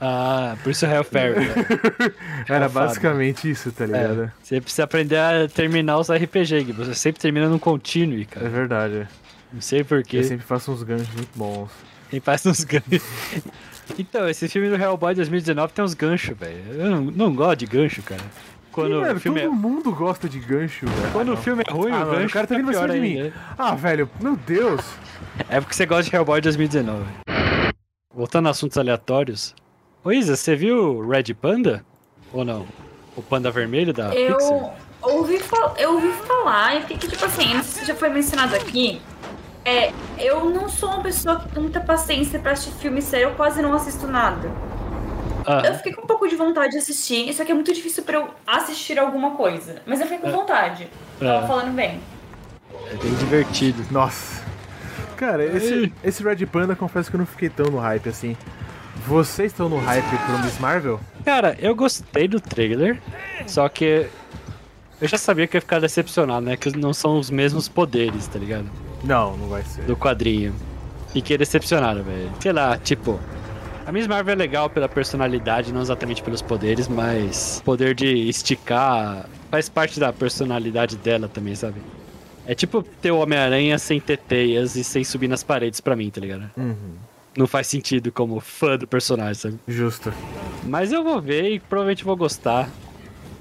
Ah, 0.00 0.56
por 0.62 0.70
isso 0.70 0.84
é 0.84 0.94
Hellfire. 0.94 1.34
né? 1.36 1.54
Era 2.48 2.68
basicamente 2.68 3.50
isso, 3.50 3.72
tá 3.72 3.86
ligado? 3.86 4.24
É. 4.24 4.32
Você 4.42 4.60
precisa 4.60 4.84
aprender 4.84 5.16
a 5.16 5.48
terminar 5.48 5.98
os 5.98 6.10
RPG. 6.10 6.72
Você 6.72 6.94
sempre 6.94 7.20
termina 7.20 7.48
num 7.48 7.58
continue, 7.58 8.22
É, 8.22 8.24
cara. 8.26 8.48
verdade. 8.48 9.08
Não 9.52 9.60
sei 9.60 9.82
porquê. 9.84 10.18
Eu 10.18 10.24
sempre 10.24 10.44
faço 10.44 10.70
uns 10.72 10.82
ganchos 10.82 11.08
muito 11.14 11.30
bons. 11.34 11.70
Quem 12.10 12.20
faz 12.20 12.44
uns 12.46 12.62
ganchos. 12.64 13.02
Então, 13.96 14.28
esse 14.28 14.48
filme 14.48 14.68
do 14.68 14.74
Hellboy 14.74 15.14
2019 15.14 15.72
tem 15.72 15.84
uns 15.84 15.94
ganchos, 15.94 16.36
velho. 16.36 16.58
Eu 16.74 16.90
não, 16.90 17.02
não 17.02 17.32
gosto 17.32 17.60
de 17.60 17.66
gancho, 17.66 18.02
cara. 18.02 18.20
Quando 18.72 19.00
mano, 19.00 19.14
o 19.16 19.20
filme 19.20 19.40
todo 19.42 19.52
é. 19.52 19.56
mundo 19.56 19.92
gosta 19.94 20.28
de 20.28 20.40
gancho, 20.40 20.86
velho. 20.88 21.12
Quando 21.12 21.30
Ah, 21.30 21.34
o 21.34 21.36
filme 21.36 21.62
é 21.64 21.72
ruim, 21.72 21.92
Ah, 21.92 22.02
o 22.04 22.10
gancho 22.10 22.26
o 22.26 22.30
cara 22.30 22.46
tá 22.48 22.54
fica 22.56 22.66
vindo 22.66 22.72
pra 22.72 22.80
cima 22.82 22.92
de 22.94 23.00
mim. 23.00 23.20
ainda. 23.20 23.32
Ah, 23.56 23.76
velho, 23.76 24.10
meu 24.20 24.34
Deus. 24.36 24.80
É 25.48 25.60
porque 25.60 25.72
você 25.72 25.86
gosta 25.86 26.10
de 26.10 26.16
Hellboy 26.16 26.40
2019. 26.40 27.04
Voltando 28.12 28.48
a 28.48 28.50
assuntos 28.50 28.76
aleatórios. 28.76 29.54
Ô 30.06 30.12
Isa, 30.12 30.36
você 30.36 30.54
viu 30.54 30.98
o 30.98 31.08
Red 31.08 31.34
Panda? 31.34 31.84
Ou 32.32 32.44
não? 32.44 32.64
O 33.16 33.22
Panda 33.22 33.50
Vermelho 33.50 33.92
da 33.92 34.14
Eu 34.14 34.36
Pixar? 34.36 34.52
ouvi, 35.02 35.40
eu 35.78 35.94
ouvi 35.94 36.12
falar, 36.12 36.76
e 36.76 36.82
fiquei 36.82 37.08
tipo 37.10 37.24
assim, 37.24 37.52
não 37.54 37.64
sei 37.64 37.80
se 37.82 37.88
já 37.88 37.94
foi 37.96 38.08
mencionado 38.08 38.54
aqui. 38.54 39.02
É, 39.64 39.92
eu 40.16 40.48
não 40.50 40.68
sou 40.68 40.90
uma 40.90 41.02
pessoa 41.02 41.40
que 41.40 41.48
tem 41.48 41.60
muita 41.60 41.80
paciência 41.80 42.38
pra 42.38 42.52
assistir 42.52 42.78
filme 42.78 43.02
sério, 43.02 43.30
eu 43.30 43.34
quase 43.34 43.60
não 43.60 43.72
assisto 43.74 44.06
nada. 44.06 44.48
Ah, 45.44 45.62
Eu 45.66 45.74
fiquei 45.74 45.92
com 45.92 46.02
um 46.02 46.06
pouco 46.06 46.28
de 46.28 46.36
vontade 46.36 46.70
de 46.74 46.78
assistir, 46.78 47.32
só 47.34 47.44
que 47.44 47.50
é 47.50 47.54
muito 47.54 47.72
difícil 47.72 48.04
pra 48.04 48.18
eu 48.18 48.28
assistir 48.46 49.00
alguma 49.00 49.32
coisa. 49.32 49.82
Mas 49.84 50.00
eu 50.00 50.06
fiquei 50.06 50.20
com 50.20 50.30
vontade. 50.30 50.88
Tava 51.18 51.44
É. 51.44 51.48
falando 51.48 51.74
bem. 51.74 52.00
é 52.92 52.94
bem 52.94 53.12
divertido. 53.14 53.84
Nossa. 53.90 54.40
Cara, 55.16 55.44
esse, 55.44 55.92
esse 56.04 56.22
Red 56.22 56.46
Panda, 56.46 56.76
confesso 56.76 57.10
que 57.10 57.16
eu 57.16 57.18
não 57.18 57.26
fiquei 57.26 57.48
tão 57.48 57.66
no 57.66 57.78
hype 57.78 58.08
assim. 58.08 58.36
Vocês 59.06 59.52
estão 59.52 59.68
no 59.68 59.78
hype 59.78 60.04
pro 60.26 60.38
Miss 60.40 60.58
Marvel? 60.58 61.00
Cara, 61.24 61.56
eu 61.60 61.74
gostei 61.74 62.26
do 62.26 62.40
trailer, 62.40 63.00
só 63.46 63.68
que 63.68 64.08
eu 65.00 65.06
já 65.06 65.16
sabia 65.16 65.46
que 65.46 65.56
ia 65.56 65.60
ficar 65.60 65.78
decepcionado, 65.78 66.44
né? 66.44 66.56
Que 66.56 66.76
não 66.76 66.92
são 66.92 67.18
os 67.18 67.30
mesmos 67.30 67.68
poderes, 67.68 68.26
tá 68.26 68.38
ligado? 68.38 68.66
Não, 69.04 69.36
não 69.36 69.48
vai 69.48 69.62
ser. 69.62 69.82
Do 69.82 69.96
quadrinho. 69.96 70.54
Fiquei 71.12 71.38
decepcionado, 71.38 72.02
velho. 72.02 72.30
Sei 72.40 72.52
lá, 72.52 72.76
tipo. 72.78 73.20
A 73.86 73.92
Miss 73.92 74.08
Marvel 74.08 74.32
é 74.32 74.36
legal 74.36 74.68
pela 74.68 74.88
personalidade, 74.88 75.72
não 75.72 75.80
exatamente 75.80 76.20
pelos 76.20 76.42
poderes, 76.42 76.88
mas 76.88 77.62
poder 77.64 77.94
de 77.94 78.28
esticar 78.28 79.28
faz 79.48 79.68
parte 79.68 80.00
da 80.00 80.12
personalidade 80.12 80.96
dela 80.96 81.28
também, 81.28 81.54
sabe? 81.54 81.80
É 82.44 82.54
tipo 82.54 82.82
ter 82.82 83.12
o 83.12 83.18
Homem-Aranha 83.18 83.78
sem 83.78 84.00
ter 84.00 84.18
teias 84.18 84.74
e 84.74 84.82
sem 84.82 85.04
subir 85.04 85.28
nas 85.28 85.44
paredes 85.44 85.80
pra 85.80 85.94
mim, 85.94 86.10
tá 86.10 86.20
ligado? 86.20 86.50
Uhum. 86.56 86.94
Não 87.36 87.46
faz 87.46 87.66
sentido 87.66 88.10
como 88.10 88.40
fã 88.40 88.78
do 88.78 88.86
personagem, 88.86 89.34
sabe? 89.34 89.58
Justo. 89.68 90.12
Mas 90.64 90.92
eu 90.92 91.04
vou 91.04 91.20
ver 91.20 91.52
e 91.52 91.60
provavelmente 91.60 92.04
vou 92.04 92.16
gostar. 92.16 92.68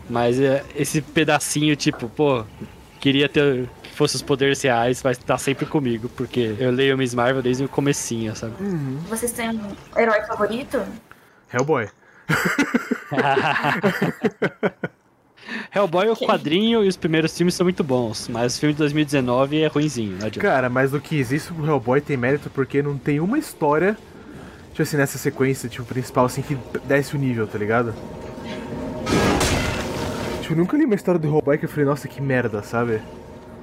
Mas 0.10 0.39
é, 0.39 0.63
esse 0.75 1.01
pedacinho, 1.01 1.75
tipo, 1.75 2.10
pô, 2.10 2.43
queria 2.99 3.27
ter 3.27 3.67
que 3.84 3.91
fosse 3.91 4.15
os 4.15 4.21
poderes 4.21 4.62
reais, 4.62 5.01
vai 5.01 5.13
estar 5.13 5.38
sempre 5.38 5.65
comigo, 5.65 6.10
porque 6.10 6.55
eu 6.60 6.71
leio 6.71 6.97
Miss 6.97 7.13
Marvel 7.13 7.41
desde 7.41 7.63
o 7.63 7.69
comecinho, 7.69 8.36
sabe? 8.36 8.53
Vocês 9.08 9.31
têm 9.31 9.49
um 9.49 9.75
herói 9.97 10.21
favorito? 10.23 10.84
Hellboy. 11.51 11.89
Hellboy, 15.74 16.10
o 16.10 16.15
quadrinho 16.15 16.84
e 16.84 16.88
os 16.88 16.98
primeiros 16.98 17.36
filmes 17.38 17.54
são 17.54 17.65
muito 17.65 17.84
bons, 17.84 18.28
mas 18.28 18.58
o 18.58 18.60
filme 18.60 18.74
de 18.74 18.80
2019 18.80 19.62
é 19.62 19.67
ruinzinho, 19.67 20.17
não 20.19 20.28
adianta. 20.28 20.39
Cara, 20.39 20.69
mas 20.69 20.91
do 20.91 21.00
que 21.00 21.17
existe 21.17 21.54
o 21.54 21.65
Hellboy 21.65 22.02
tem 22.02 22.17
mérito 22.17 22.50
porque 22.50 22.82
não 22.82 22.98
tem 22.98 23.19
uma 23.19 23.38
história, 23.38 23.98
tipo 24.71 24.82
assim, 24.82 24.98
nessa 24.98 25.17
sequência, 25.17 25.69
tipo, 25.69 25.86
principal, 25.86 26.26
assim, 26.26 26.41
que 26.41 26.58
desce 26.86 27.15
o 27.15 27.19
nível, 27.19 27.45
tá 27.45 27.58
ligado? 27.58 27.93
Tipo, 30.41 30.54
eu 30.54 30.58
nunca 30.58 30.78
li 30.78 30.86
uma 30.86 30.95
história 30.95 31.19
do 31.19 31.28
Hellboy 31.28 31.58
que 31.58 31.65
eu 31.65 31.69
falei, 31.69 31.86
nossa, 31.86 32.08
que 32.08 32.21
merda, 32.21 32.63
sabe? 32.63 33.02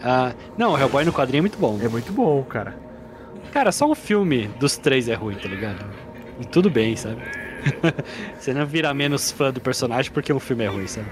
Ah, 0.02 0.32
não, 0.58 0.72
o 0.74 0.78
Hellboy 0.78 1.04
no 1.04 1.12
quadrinho 1.12 1.40
é 1.40 1.42
muito 1.42 1.58
bom. 1.58 1.78
É 1.80 1.88
muito 1.88 2.12
bom, 2.12 2.42
cara. 2.42 2.74
Cara, 3.52 3.70
só 3.70 3.88
um 3.90 3.94
filme 3.94 4.48
dos 4.58 4.76
três 4.76 5.08
é 5.08 5.14
ruim, 5.14 5.36
tá 5.36 5.48
ligado? 5.48 5.84
E 6.40 6.44
tudo 6.44 6.68
bem, 6.68 6.96
sabe? 6.96 7.22
Você 8.38 8.52
não 8.52 8.66
vira 8.66 8.92
menos 8.92 9.30
fã 9.30 9.52
do 9.52 9.60
personagem 9.60 10.10
porque 10.10 10.32
o 10.32 10.40
filme 10.40 10.64
é 10.64 10.68
ruim, 10.68 10.86
sabe? 10.86 11.06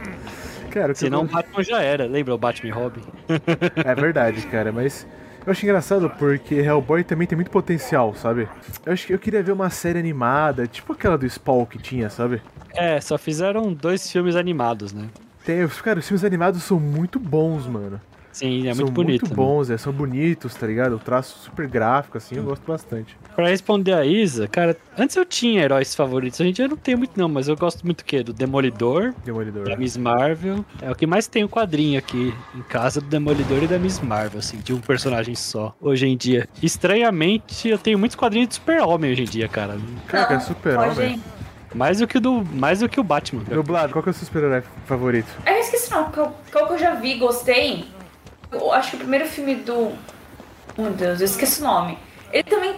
Cara, 0.70 0.92
o 0.92 0.94
que 0.94 1.04
eu 1.04 1.08
Senão 1.08 1.22
o 1.22 1.26
Batman 1.26 1.62
já 1.62 1.82
era, 1.82 2.06
lembra 2.06 2.34
o 2.34 2.38
Batman 2.38 2.68
e 2.68 2.72
Robin? 2.72 3.02
É 3.84 3.94
verdade, 3.94 4.42
cara, 4.46 4.70
mas 4.72 5.06
eu 5.44 5.50
acho 5.50 5.64
engraçado 5.64 6.10
porque 6.10 6.54
Hellboy 6.54 7.02
também 7.02 7.26
tem 7.26 7.36
muito 7.36 7.50
potencial, 7.50 8.14
sabe? 8.14 8.48
Eu 8.84 8.92
acho 8.92 9.06
que 9.06 9.12
eu 9.14 9.18
queria 9.18 9.42
ver 9.42 9.52
uma 9.52 9.70
série 9.70 9.98
animada, 9.98 10.66
tipo 10.66 10.92
aquela 10.92 11.16
do 11.16 11.28
Spawn 11.28 11.66
que 11.66 11.78
tinha, 11.78 12.10
sabe? 12.10 12.40
É, 12.72 13.00
só 13.00 13.18
fizeram 13.18 13.72
dois 13.72 14.10
filmes 14.10 14.36
animados, 14.36 14.92
né? 14.92 15.08
Tem, 15.44 15.66
cara, 15.82 15.98
os 15.98 16.06
filmes 16.06 16.24
animados 16.24 16.62
são 16.62 16.78
muito 16.78 17.18
bons, 17.18 17.66
mano. 17.66 18.00
Sim, 18.32 18.68
é 18.68 18.74
são 18.74 18.84
muito 18.84 18.94
bonito. 18.94 19.22
muito 19.22 19.30
né? 19.30 19.36
bons, 19.36 19.70
é, 19.70 19.76
são 19.78 19.92
bonitos, 19.92 20.54
tá 20.54 20.66
ligado? 20.66 20.94
O 20.94 20.98
traço 20.98 21.38
super 21.40 21.66
gráfico, 21.66 22.16
assim, 22.16 22.36
eu 22.36 22.44
gosto 22.44 22.62
bastante. 22.66 23.16
Pra 23.34 23.48
responder 23.48 23.92
a 23.92 24.04
Isa, 24.04 24.46
cara, 24.46 24.76
antes 24.96 25.16
eu 25.16 25.24
tinha 25.24 25.62
heróis 25.62 25.94
favoritos, 25.94 26.40
a 26.40 26.44
gente 26.44 26.62
eu 26.62 26.68
não 26.68 26.76
tenho 26.76 26.98
muito 26.98 27.18
não, 27.18 27.28
mas 27.28 27.48
eu 27.48 27.56
gosto 27.56 27.84
muito 27.84 28.02
o 28.02 28.04
quê? 28.04 28.22
Do 28.22 28.32
Demolidor, 28.32 29.12
Demolidor. 29.24 29.64
da 29.64 29.76
Miss 29.76 29.96
Marvel. 29.96 30.64
É 30.80 30.90
o 30.90 30.94
que 30.94 31.06
mais 31.06 31.26
tem 31.26 31.42
o 31.44 31.48
quadrinho 31.48 31.98
aqui 31.98 32.32
em 32.54 32.62
casa 32.62 33.00
do 33.00 33.06
Demolidor 33.08 33.62
e 33.62 33.66
da 33.66 33.78
Miss 33.78 33.98
Marvel, 34.00 34.38
assim, 34.38 34.58
de 34.58 34.72
um 34.72 34.80
personagem 34.80 35.34
só, 35.34 35.74
hoje 35.80 36.06
em 36.06 36.16
dia. 36.16 36.48
Estranhamente, 36.62 37.68
eu 37.68 37.78
tenho 37.78 37.98
muitos 37.98 38.16
quadrinhos 38.16 38.48
de 38.48 38.54
Super-Homem 38.54 39.12
hoje 39.12 39.22
em 39.22 39.26
dia, 39.26 39.48
cara. 39.48 39.76
Cara, 40.06 40.32
é 40.34 40.36
Não, 40.36 40.40
super 40.40 40.76
pode 40.76 40.98
homem. 41.00 41.14
ir. 41.16 41.20
Mais 41.74 41.98
do 41.98 42.06
que 42.08 42.18
o 42.18 42.20
do, 42.20 42.44
mais 42.52 42.80
do 42.80 42.88
que 42.88 42.98
o 42.98 43.04
Batman. 43.04 43.42
Dublado, 43.44 43.92
qual 43.92 44.02
que 44.02 44.08
é 44.08 44.12
o 44.12 44.14
seu 44.14 44.26
super-herói 44.26 44.62
favorito? 44.86 45.28
Ah, 45.46 45.52
Eu 45.52 45.60
esqueci 45.60 45.88
não, 45.90 46.10
qual, 46.10 46.36
qual 46.50 46.66
que 46.66 46.72
eu 46.72 46.78
já 46.78 46.94
vi, 46.96 47.14
gostei. 47.16 47.84
Eu 48.52 48.72
acho 48.72 48.90
que 48.90 48.96
o 48.96 49.00
primeiro 49.00 49.26
filme 49.26 49.54
do. 49.56 49.92
Meu 50.78 50.90
Deus, 50.92 51.20
eu 51.20 51.26
esqueci 51.26 51.60
o 51.60 51.64
nome. 51.64 51.98
Ele 52.32 52.42
também. 52.44 52.74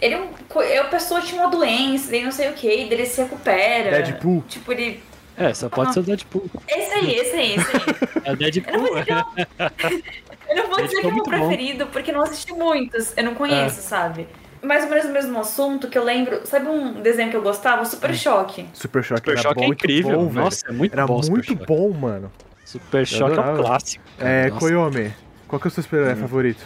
Ele 0.00 0.14
é 0.14 0.20
um. 0.20 0.60
É 0.62 0.80
uma 0.80 0.90
pessoa 0.90 1.20
que 1.20 1.28
tinha 1.28 1.40
uma 1.42 1.50
doença, 1.50 2.10
daí 2.10 2.22
não 2.24 2.32
sei 2.32 2.50
o 2.50 2.52
que, 2.52 2.68
daí 2.68 2.92
ele 2.92 3.06
se 3.06 3.20
recupera. 3.22 3.90
Deadpool? 4.02 4.44
Tipo, 4.48 4.72
ele. 4.72 5.02
É, 5.38 5.52
só 5.52 5.68
pode 5.68 5.92
ser 5.92 6.00
o 6.00 6.02
Deadpool. 6.02 6.44
Esse 6.66 6.92
aí, 6.94 7.14
esse 7.14 7.36
aí, 7.36 7.54
esse 7.56 7.76
aí. 7.76 7.82
É 8.24 8.30
o 8.30 8.32
Eu 8.32 8.32
não 8.32 8.36
Deadpool. 8.36 8.80
vou 8.80 8.94
dizer 9.00 9.04
que, 9.04 9.42
eu, 10.48 10.56
não 10.56 10.68
vou 10.70 10.82
dizer 10.82 11.00
que 11.00 11.06
é 11.06 11.08
o 11.08 11.12
meu 11.12 11.12
muito 11.12 11.30
bom. 11.30 11.48
preferido, 11.48 11.86
porque 11.88 12.10
eu 12.10 12.14
não 12.14 12.22
assisti 12.22 12.52
muitos. 12.52 13.12
Eu 13.16 13.24
não 13.24 13.32
É. 13.32 13.34
conheço, 13.34 13.80
sabe? 13.82 14.26
Mais 14.62 14.84
ou 14.84 14.90
menos 14.90 15.04
o 15.04 15.10
mesmo 15.10 15.38
assunto 15.38 15.88
que 15.88 15.96
eu 15.98 16.02
lembro. 16.04 16.46
Sabe 16.46 16.68
um 16.68 16.94
desenho 17.02 17.30
que 17.30 17.36
eu 17.36 17.42
gostava? 17.42 17.82
O 17.82 17.86
Super 17.86 18.14
Choque. 18.14 18.66
Super 18.72 19.04
Choque 19.04 19.20
Super 19.20 19.32
era 19.32 19.42
Choque 19.42 19.62
é 19.62 19.66
muito 19.66 19.78
incrível. 19.84 20.18
bom, 20.18 20.28
velho. 20.28 20.44
Nossa, 20.44 20.66
é 20.68 20.72
muito 20.72 20.92
Era 20.94 21.06
bom 21.06 21.22
Super 21.22 21.36
muito 21.46 21.54
bom, 21.66 21.90
mano. 21.92 22.32
Super 22.66 23.06
Choque 23.06 23.38
é 23.38 23.40
um 23.40 23.56
clássico. 23.56 24.04
cara, 24.18 24.28
É, 24.30 24.48
nossa. 24.48 24.58
Koyomi, 24.60 25.12
qual 25.46 25.60
que 25.60 25.66
é 25.66 25.68
o 25.68 25.70
seu 25.70 25.82
super-herói 25.82 26.16
favorito? 26.16 26.64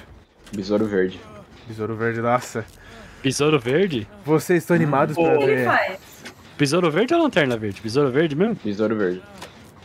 Besouro 0.53 0.87
Verde. 0.87 1.21
Besouro 1.69 1.95
Verde, 1.95 2.21
nossa. 2.21 2.65
Besouro 3.23 3.61
Verde? 3.61 4.09
Vocês 4.25 4.63
estão 4.63 4.75
animados 4.75 5.15
pra 5.15 5.35
O 5.35 5.39
que 5.39 5.45
ele 5.45 5.57
ver... 5.57 5.65
faz? 5.67 5.99
Besouro 6.59 6.91
Verde 6.91 7.15
ou 7.15 7.23
Lanterna 7.23 7.57
Verde? 7.57 7.81
Besouro 7.83 8.11
Verde 8.11 8.35
mesmo? 8.35 8.57
Besouro 8.65 8.97
Verde. 8.97 9.23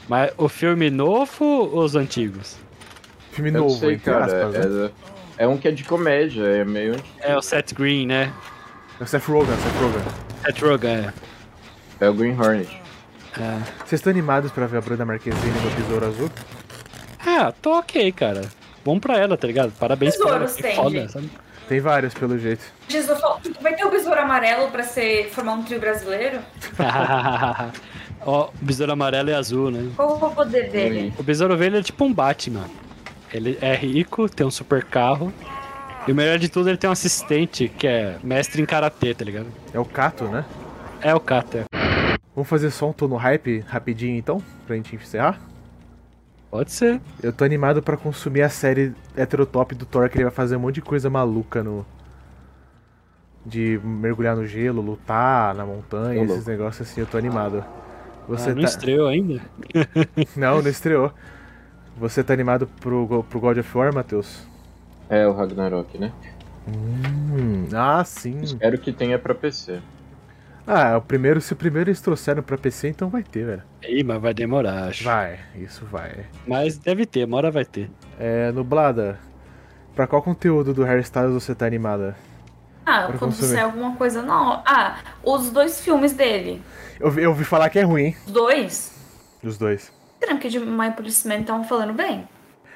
Mas 0.07 0.31
o 0.37 0.47
filme 0.47 0.89
novo 0.89 1.43
ou 1.45 1.83
os 1.83 1.95
antigos? 1.95 2.57
Filme 3.31 3.49
Eu 3.49 3.59
novo, 3.63 3.77
sei, 3.77 3.95
entre 3.95 4.05
cara. 4.11 4.25
aspas, 4.25 4.73
né? 4.73 4.89
é, 5.37 5.43
é 5.43 5.47
um 5.47 5.57
que 5.57 5.67
é 5.67 5.71
de 5.71 5.83
comédia, 5.83 6.43
é 6.43 6.63
meio. 6.63 6.95
É 7.19 7.35
o 7.35 7.41
Seth 7.41 7.73
Green, 7.73 8.05
né? 8.07 8.31
É 8.99 9.03
o 9.03 9.07
Seth 9.07 9.25
Rogen, 9.25 9.53
Seth 9.57 9.81
Rogen. 9.81 10.01
Seth 10.45 10.61
Rogen, 10.61 10.89
é. 11.07 11.13
É 11.99 12.09
o 12.09 12.13
Green 12.13 12.39
Hornet. 12.39 12.81
É. 13.39 13.59
Vocês 13.79 13.93
estão 13.99 14.11
animados 14.11 14.51
pra 14.51 14.65
ver 14.67 14.77
a 14.77 14.81
Bruna 14.81 15.05
Marquezine 15.05 15.59
no 15.61 15.69
Besouro 15.71 16.05
Azul? 16.07 16.31
Ah, 17.25 17.51
tô 17.61 17.77
ok, 17.77 18.11
cara. 18.11 18.41
Bom 18.83 18.99
pra 18.99 19.17
ela, 19.17 19.35
tá 19.35 19.47
ligado? 19.47 19.71
Parabéns 19.79 20.15
pra 20.15 20.35
ela. 20.35 20.47
Tem, 20.47 20.75
foda? 20.75 21.07
Tem 21.67 21.79
vários, 21.79 22.13
pelo 22.13 22.37
jeito. 22.37 22.63
Jesus, 22.87 23.19
vai 23.59 23.75
ter 23.75 23.83
o 23.85 23.89
besouro 23.89 24.19
amarelo 24.19 24.69
pra 24.69 24.83
ser, 24.83 25.29
formar 25.31 25.53
um 25.53 25.63
trio 25.63 25.79
brasileiro? 25.79 26.39
Ó, 28.21 28.49
o 28.49 28.65
besouro 28.65 28.91
amarelo 28.91 29.29
e 29.29 29.33
azul, 29.33 29.71
né? 29.71 29.91
Qual 29.95 30.19
é 30.21 30.25
o 30.25 30.29
poder 30.31 30.69
dele? 30.69 31.13
O 31.17 31.23
besouro 31.23 31.57
verde 31.57 31.77
é 31.77 31.81
tipo 31.83 32.05
um 32.05 32.13
Batman. 32.13 32.65
Ele 33.33 33.57
é 33.61 33.75
rico, 33.75 34.29
tem 34.29 34.45
um 34.45 34.51
super 34.51 34.83
carro. 34.83 35.33
E 36.07 36.11
o 36.11 36.15
melhor 36.15 36.37
de 36.37 36.47
tudo, 36.47 36.69
ele 36.69 36.77
tem 36.77 36.87
um 36.87 36.93
assistente 36.93 37.67
que 37.67 37.87
é 37.87 38.17
mestre 38.23 38.61
em 38.61 38.65
karatê, 38.65 39.13
tá 39.15 39.25
ligado? 39.25 39.47
É 39.73 39.79
o 39.79 39.85
Kato, 39.85 40.25
né? 40.25 40.45
É 41.01 41.13
o 41.15 41.19
Kata. 41.19 41.65
Vamos 42.35 42.49
fazer 42.49 42.69
só 42.69 42.89
um 42.89 42.93
tô 42.93 43.07
no 43.07 43.15
hype 43.15 43.59
rapidinho, 43.59 44.17
então? 44.17 44.43
Pra 44.67 44.75
gente 44.75 44.93
encerrar? 44.93 45.39
Pode 46.51 46.71
ser. 46.71 47.01
Eu 47.23 47.31
tô 47.31 47.45
animado 47.45 47.81
pra 47.81 47.95
consumir 47.95 48.41
a 48.41 48.49
série 48.49 48.93
heterotop 49.15 49.73
do 49.73 49.85
Thor, 49.85 50.09
que 50.09 50.17
ele 50.17 50.25
vai 50.25 50.33
fazer 50.33 50.57
um 50.57 50.59
monte 50.59 50.75
de 50.75 50.81
coisa 50.81 51.09
maluca 51.09 51.63
no... 51.63 51.85
De 53.45 53.79
mergulhar 53.83 54.35
no 54.35 54.45
gelo, 54.45 54.81
lutar 54.81 55.53
na 55.53 55.65
montanha, 55.65 56.19
Ô, 56.21 56.25
esses 56.25 56.45
negócios 56.45 56.89
assim, 56.89 56.99
eu 56.99 57.07
tô 57.07 57.17
animado. 57.17 57.63
Você 58.27 58.49
ah, 58.49 58.55
não 58.55 58.63
tá... 58.63 58.67
estreou 58.67 59.07
ainda? 59.07 59.39
Não, 60.35 60.61
não 60.61 60.69
estreou. 60.69 61.13
Você 61.97 62.23
tá 62.23 62.33
animado 62.33 62.67
pro, 62.81 63.23
pro 63.29 63.39
God 63.39 63.59
of 63.59 63.77
War, 63.77 63.93
Matheus? 63.93 64.47
É 65.07 65.27
o 65.27 65.33
Ragnarok, 65.33 65.97
né? 65.99 66.11
Hum, 66.67 67.67
ah, 67.71 68.03
sim. 68.03 68.41
Espero 68.41 68.79
que 68.79 68.91
tenha 68.91 69.19
pra 69.19 69.35
PC. 69.35 69.79
Ah, 70.67 70.97
o 70.97 71.01
primeiro, 71.01 71.39
se 71.41 71.53
o 71.53 71.55
primeiro 71.55 71.89
eles 71.89 72.01
trouxeram 72.01 72.41
pra 72.41 72.57
PC, 72.57 72.87
então 72.89 73.07
vai 73.09 73.21
ter, 73.21 73.45
velho. 73.45 73.63
Ih, 73.87 74.03
mas 74.03 74.19
vai 74.21 74.33
demorar, 74.33 74.85
acho. 74.87 75.03
Vai, 75.03 75.39
isso 75.55 75.85
vai. 75.85 76.25
Mas 76.47 76.77
deve 76.77 77.05
ter, 77.05 77.25
uma 77.25 77.37
hora 77.37 77.51
vai 77.51 77.63
ter. 77.63 77.89
É, 78.19 78.51
Nublada, 78.51 79.19
pra 79.95 80.07
qual 80.07 80.23
conteúdo 80.23 80.73
do 80.73 80.83
Harry 80.83 81.01
Styles 81.01 81.33
você 81.33 81.53
tá 81.53 81.65
animada? 81.67 82.15
Ah, 82.85 83.01
Pra 83.07 83.17
quando 83.17 83.31
consumir. 83.31 83.49
sair 83.51 83.61
alguma 83.63 83.95
coisa 83.95 84.21
não. 84.23 84.63
Ah, 84.65 84.97
os 85.23 85.51
dois 85.51 85.81
filmes 85.81 86.13
dele. 86.13 86.61
Eu, 86.99 87.11
vi- 87.11 87.23
eu 87.23 87.29
ouvi 87.29 87.43
falar 87.43 87.69
que 87.69 87.77
é 87.79 87.83
ruim, 87.83 88.03
hein? 88.05 88.17
Os 88.25 88.31
dois. 88.31 88.95
Os 89.43 89.57
dois. 89.57 89.91
Será 90.19 90.37
que 90.37 90.49
de 90.49 90.59
My 90.59 90.91
Policeman 90.91 91.41
estavam 91.41 91.63
falando 91.63 91.93
bem? 91.93 92.27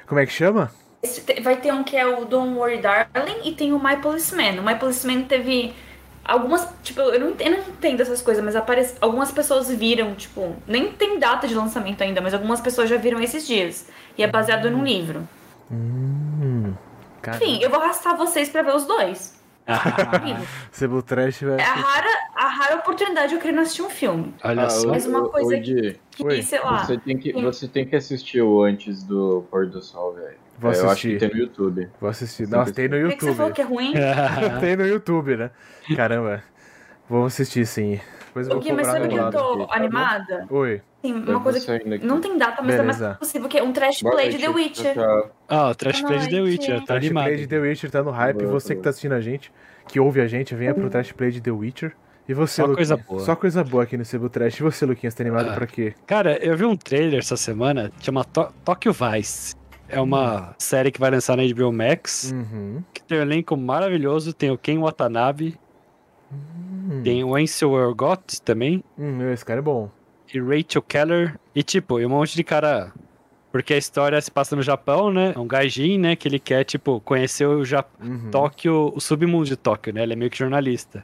Como 0.06 0.20
é 0.20 0.26
que 0.26 0.32
chama? 0.32 0.70
Esse 1.02 1.22
vai 1.40 1.56
ter 1.56 1.72
um 1.72 1.82
que 1.82 1.96
é 1.96 2.06
o 2.06 2.24
Don't 2.24 2.54
Worry 2.56 2.80
Darling 2.80 3.40
e 3.48 3.52
tem 3.52 3.72
o 3.72 3.82
My 3.82 3.96
Policeman. 3.96 4.60
O 4.60 4.64
My 4.64 4.76
Policeman 4.76 5.22
teve 5.22 5.72
algumas, 6.24 6.68
tipo, 6.82 7.00
eu 7.00 7.20
não, 7.20 7.34
eu 7.38 7.50
não 7.50 7.58
entendo 7.58 8.00
essas 8.00 8.22
coisas, 8.22 8.44
mas 8.44 8.54
aparece, 8.56 8.94
algumas 9.00 9.30
pessoas 9.30 9.70
viram, 9.70 10.14
tipo, 10.14 10.56
nem 10.66 10.92
tem 10.92 11.18
data 11.18 11.46
de 11.46 11.54
lançamento 11.54 12.02
ainda, 12.02 12.20
mas 12.20 12.34
algumas 12.34 12.60
pessoas 12.60 12.88
já 12.88 12.96
viram 12.96 13.20
esses 13.20 13.46
dias. 13.46 13.88
E 14.16 14.22
é 14.22 14.26
baseado 14.26 14.70
num 14.70 14.84
livro. 14.84 15.28
Hum. 15.70 16.74
Enfim, 17.34 17.60
eu 17.62 17.70
vou 17.70 17.80
arrastar 17.80 18.16
vocês 18.16 18.48
pra 18.48 18.62
ver 18.62 18.74
os 18.74 18.86
dois. 18.86 19.38
Amigo, 20.12 20.46
Cebu 20.72 21.02
Trash 21.02 21.42
vai. 21.42 21.60
É 21.60 21.64
a 21.64 21.76
rara, 22.70 22.80
oportunidade 22.80 23.34
eu 23.34 23.40
queria 23.40 23.60
assistir 23.60 23.82
um 23.82 23.90
filme. 23.90 24.34
Olha 24.44 24.62
Ah, 24.64 24.70
só. 24.70 24.88
Mas 24.88 25.06
uma 25.06 25.28
coisa 25.28 25.58
Di, 25.60 25.98
Que, 26.10 26.24
Oi, 26.24 26.42
sei 26.42 26.60
lá. 26.60 26.84
Você 26.84 26.98
tem, 26.98 27.16
que, 27.18 27.32
você 27.32 27.68
tem 27.68 27.86
que 27.86 27.96
assistir 27.96 28.42
o 28.42 28.62
antes 28.62 29.02
do 29.02 29.44
pôr 29.50 29.66
do 29.66 29.82
sol, 29.82 30.14
velho. 30.14 30.36
Vou 30.58 30.70
É, 30.70 30.74
Eu 30.74 30.80
acho 30.80 30.86
assistir. 30.90 31.12
que 31.14 31.18
tem 31.18 31.28
no 31.30 31.36
YouTube. 31.36 31.88
Vou 32.00 32.10
assistir. 32.10 32.48
Nossa, 32.48 32.72
tem 32.72 32.88
no 32.88 33.00
Por 33.08 33.16
que 33.16 33.24
você 33.24 33.34
falou 33.34 33.48
YouTube. 33.48 33.54
que 33.54 33.62
é 33.62 33.64
ruim? 33.64 33.92
tem 34.60 34.76
no 34.76 34.86
YouTube, 34.86 35.36
né? 35.36 35.50
Caramba. 35.96 36.42
Vou 37.08 37.24
assistir 37.24 37.66
sim. 37.66 37.98
Depois 38.26 38.46
eu 38.46 38.52
O 38.52 38.60
vou 38.60 38.62
Gui, 38.62 38.72
mas 38.72 38.86
sabe 38.86 39.08
que 39.08 39.14
eu 39.16 39.30
tô 39.30 39.52
aqui, 39.54 39.66
tá 39.66 39.74
animada? 39.76 40.46
Oi. 40.50 40.82
Tem 41.02 41.10
Eu 41.12 41.16
uma 41.18 41.32
vou 41.32 41.40
coisa 41.44 41.78
que 41.80 42.06
não 42.06 42.20
tem 42.20 42.36
data, 42.36 42.60
mas 42.62 42.74
é 42.74 42.78
Beleza. 42.78 43.06
mais 43.06 43.18
possível, 43.18 43.48
que 43.48 43.58
é 43.58 43.62
um 43.62 43.72
trash 43.72 44.02
play 44.02 44.28
de. 44.28 44.38
The 44.38 44.48
Witcher. 44.50 44.94
Ah, 45.48 45.70
o 45.70 45.74
Trash 45.74 46.02
Play 46.02 46.18
de 46.20 46.28
The. 46.28 46.40
Witcher, 46.42 46.78
tá 46.80 46.84
Trash 46.86 46.98
animado. 47.06 47.24
Play 47.24 47.36
de 47.38 47.46
The 47.48 47.58
Witcher 47.58 47.90
tá 47.90 48.02
no 48.02 48.10
hype. 48.10 48.36
Boa, 48.38 48.50
Você 48.52 48.76
que 48.76 48.82
tá 48.82 48.90
assistindo 48.90 49.12
a 49.14 49.20
gente, 49.20 49.50
que 49.88 49.98
ouve 49.98 50.20
a 50.20 50.26
gente, 50.28 50.54
venha 50.54 50.74
pro 50.74 50.88
Trash 50.90 51.10
Play 51.12 51.30
de 51.30 51.40
The 51.40 51.50
Witcher. 51.50 51.96
E 52.30 52.34
você, 52.34 52.62
Só 52.62 52.72
coisa 52.72 52.96
boa. 52.96 53.20
Só 53.24 53.34
coisa 53.34 53.64
boa 53.64 53.82
aqui 53.82 53.96
no 53.96 54.04
Cebu 54.04 54.28
Trash. 54.28 54.60
E 54.60 54.62
você, 54.62 54.86
Luquinhas, 54.86 55.12
tá 55.14 55.24
animado 55.24 55.50
Ah. 55.50 55.54
pra 55.54 55.66
quê? 55.66 55.94
Cara, 56.06 56.38
eu 56.44 56.56
vi 56.56 56.64
um 56.64 56.76
trailer 56.76 57.18
essa 57.18 57.36
semana, 57.36 57.90
chama 58.00 58.24
To- 58.24 58.52
Tokyo 58.64 58.92
Vice. 58.92 59.56
É 59.88 60.00
uma 60.00 60.54
série 60.56 60.92
que 60.92 61.00
vai 61.00 61.10
lançar 61.10 61.36
na 61.36 61.42
HBO 61.42 61.72
Max, 61.72 62.32
Uhum. 62.32 62.84
que 62.94 63.02
tem 63.02 63.18
um 63.18 63.22
elenco 63.22 63.56
maravilhoso, 63.56 64.32
tem 64.32 64.48
o 64.52 64.56
Ken 64.56 64.78
Watanabe, 64.78 65.58
tem 67.02 67.24
o 67.24 67.34
Ansel 67.34 67.76
Elgort 67.76 68.38
também, 68.44 68.84
Hum, 68.96 69.28
esse 69.32 69.44
cara 69.44 69.58
é 69.58 69.62
bom. 69.62 69.90
e 70.32 70.38
Rachel 70.38 70.82
Keller, 70.82 71.36
e 71.52 71.64
tipo, 71.64 71.98
e 71.98 72.06
um 72.06 72.10
monte 72.10 72.36
de 72.36 72.44
cara... 72.44 72.92
Porque 73.50 73.74
a 73.74 73.76
história 73.76 74.20
se 74.20 74.30
passa 74.30 74.54
no 74.54 74.62
Japão, 74.62 75.12
né? 75.12 75.32
É 75.34 75.38
um 75.40 75.44
gaijin, 75.48 75.98
né? 75.98 76.14
Que 76.14 76.28
ele 76.28 76.38
quer, 76.38 76.62
tipo, 76.62 77.00
conhecer 77.00 77.46
o 77.46 77.64
Ja- 77.64 77.84
Uhum. 78.00 78.30
Tóquio, 78.30 78.92
o 78.94 79.00
submundo 79.00 79.44
de 79.46 79.56
Tóquio, 79.56 79.92
né? 79.92 80.04
Ele 80.04 80.12
é 80.12 80.16
meio 80.16 80.30
que 80.30 80.38
jornalista. 80.38 81.02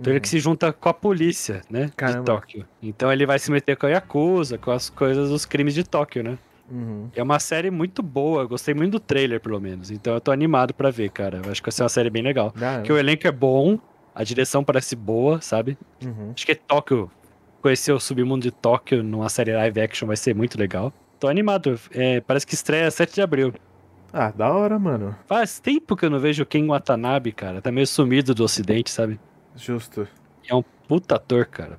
Então 0.00 0.12
ele 0.12 0.20
que 0.20 0.28
se 0.28 0.38
junta 0.38 0.72
com 0.72 0.88
a 0.88 0.94
polícia, 0.94 1.60
né? 1.68 1.90
Caramba. 1.94 2.20
De 2.20 2.24
Tóquio. 2.24 2.66
Então 2.82 3.12
ele 3.12 3.26
vai 3.26 3.38
se 3.38 3.50
meter 3.50 3.76
com 3.76 3.86
a 3.86 3.90
Yakuza, 3.90 4.56
com 4.56 4.70
as 4.70 4.88
coisas, 4.88 5.30
os 5.30 5.44
crimes 5.44 5.74
de 5.74 5.84
Tóquio, 5.84 6.24
né? 6.24 6.38
Uhum. 6.70 7.10
É 7.14 7.22
uma 7.22 7.38
série 7.38 7.70
muito 7.70 8.02
boa, 8.02 8.46
gostei 8.46 8.72
muito 8.72 8.92
do 8.92 9.00
trailer, 9.00 9.40
pelo 9.40 9.60
menos. 9.60 9.90
Então 9.90 10.14
eu 10.14 10.20
tô 10.20 10.30
animado 10.30 10.72
pra 10.72 10.90
ver, 10.90 11.10
cara. 11.10 11.42
Eu 11.44 11.50
acho 11.50 11.60
que 11.60 11.66
vai 11.66 11.72
ser 11.72 11.82
uma 11.82 11.88
série 11.88 12.08
bem 12.08 12.22
legal. 12.22 12.52
Porque 12.76 12.92
o 12.92 12.96
elenco 12.96 13.26
é 13.26 13.32
bom, 13.32 13.78
a 14.14 14.24
direção 14.24 14.64
parece 14.64 14.96
boa, 14.96 15.40
sabe? 15.40 15.76
uhum. 16.02 16.32
Acho 16.34 16.46
que 16.46 16.54
Tóquio, 16.54 17.10
conhecer 17.60 17.92
o 17.92 18.00
submundo 18.00 18.42
de 18.42 18.50
Tóquio 18.50 19.02
numa 19.02 19.28
série 19.28 19.52
live 19.52 19.80
action 19.80 20.06
vai 20.06 20.16
ser 20.16 20.34
muito 20.34 20.58
legal. 20.58 20.92
Tô 21.18 21.28
animado, 21.28 21.78
é, 21.92 22.20
parece 22.20 22.46
que 22.46 22.54
estreia 22.54 22.90
7 22.90 23.14
de 23.14 23.20
abril. 23.20 23.52
Ah, 24.12 24.32
da 24.34 24.52
hora, 24.52 24.78
mano. 24.78 25.14
Faz 25.26 25.60
tempo 25.60 25.94
que 25.94 26.04
eu 26.04 26.10
não 26.10 26.18
vejo 26.18 26.42
o 26.42 26.46
Ken 26.46 26.66
Watanabe, 26.66 27.32
cara. 27.32 27.60
Tá 27.60 27.70
meio 27.70 27.86
sumido 27.86 28.34
do 28.34 28.42
ocidente, 28.42 28.90
sabe? 28.90 29.20
Justo. 29.56 30.06
É 30.48 30.54
um 30.54 30.62
puta 30.88 31.16
ator, 31.16 31.46
cara. 31.46 31.78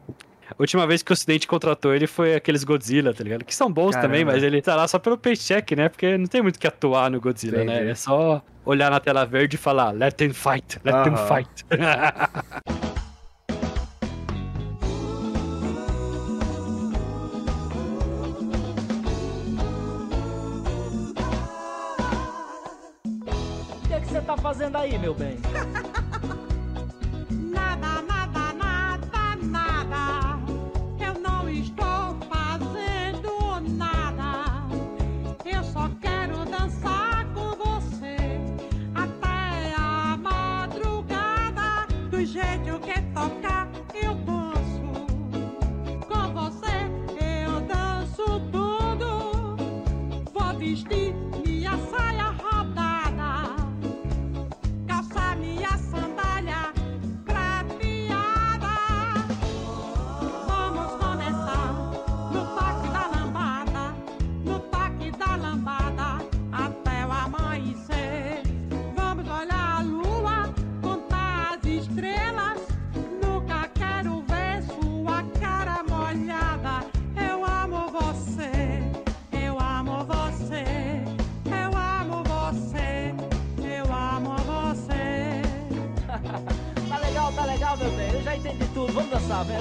A 0.50 0.56
última 0.60 0.86
vez 0.86 1.02
que 1.02 1.12
o 1.12 1.14
Ocidente 1.14 1.48
contratou 1.48 1.94
ele 1.96 2.08
foi 2.08 2.36
aqueles 2.36 2.64
Godzilla, 2.64 3.14
tá 3.14 3.24
ligado? 3.24 3.46
Que 3.46 3.56
são 3.56 3.72
bons 3.72 3.92
Caramba. 3.92 4.08
também, 4.08 4.26
mas 4.26 4.44
ele 4.44 4.62
tá 4.62 4.76
lá 4.76 4.88
só 4.88 5.00
pelo 5.00 5.18
paycheck, 5.18 5.76
né? 5.76 5.88
Porque 5.90 6.18
não 6.18 6.28
tem 6.28 6.42
muito 6.42 6.60
que 6.60 6.68
atuar 6.68 7.10
no 7.10 7.22
Godzilla, 7.22 7.64
Entendi. 7.64 7.86
né? 7.86 7.92
É 7.92 7.96
só 7.96 8.44
olhar 8.66 8.92
na 8.92 9.00
tela 9.00 9.26
verde 9.26 9.56
e 9.56 9.60
falar, 9.60 9.92
let 9.92 10.14
them 10.16 10.34
fight, 10.34 10.80
let 10.84 11.04
them 11.04 11.14
Aham. 11.14 11.28
fight. 11.28 11.66
O 23.84 23.88
que 23.88 23.94
é 23.94 24.00
que 24.00 24.08
você 24.08 24.22
tá 24.22 24.38
fazendo 24.38 24.78
aí, 24.78 24.98
meu 24.98 25.14
bem? 25.14 25.38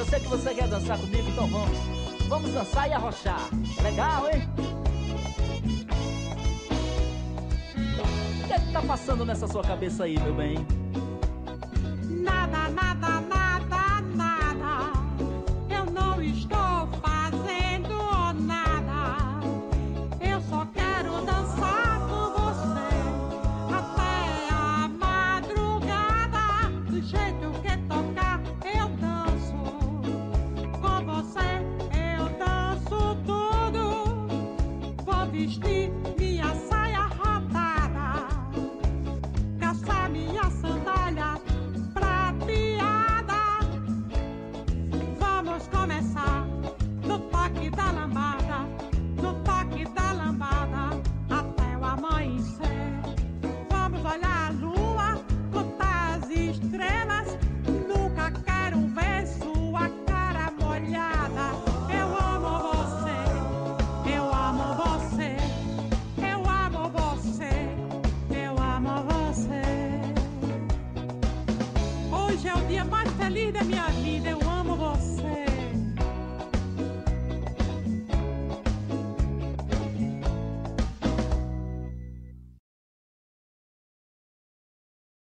Eu 0.00 0.06
sei 0.06 0.18
que 0.18 0.28
você 0.28 0.54
quer 0.54 0.66
dançar 0.66 0.98
comigo, 0.98 1.28
então 1.28 1.46
vamos. 1.46 1.78
Vamos 2.26 2.50
dançar 2.52 2.88
e 2.88 2.92
arrochar. 2.94 3.50
Legal, 3.82 4.30
hein? 4.30 4.48
O 8.42 8.46
que 8.46 8.52
é 8.54 8.58
que 8.58 8.72
tá 8.72 8.80
passando 8.80 9.26
nessa 9.26 9.46
sua 9.46 9.62
cabeça 9.62 10.04
aí, 10.04 10.18
meu 10.18 10.32
bem? 10.32 10.79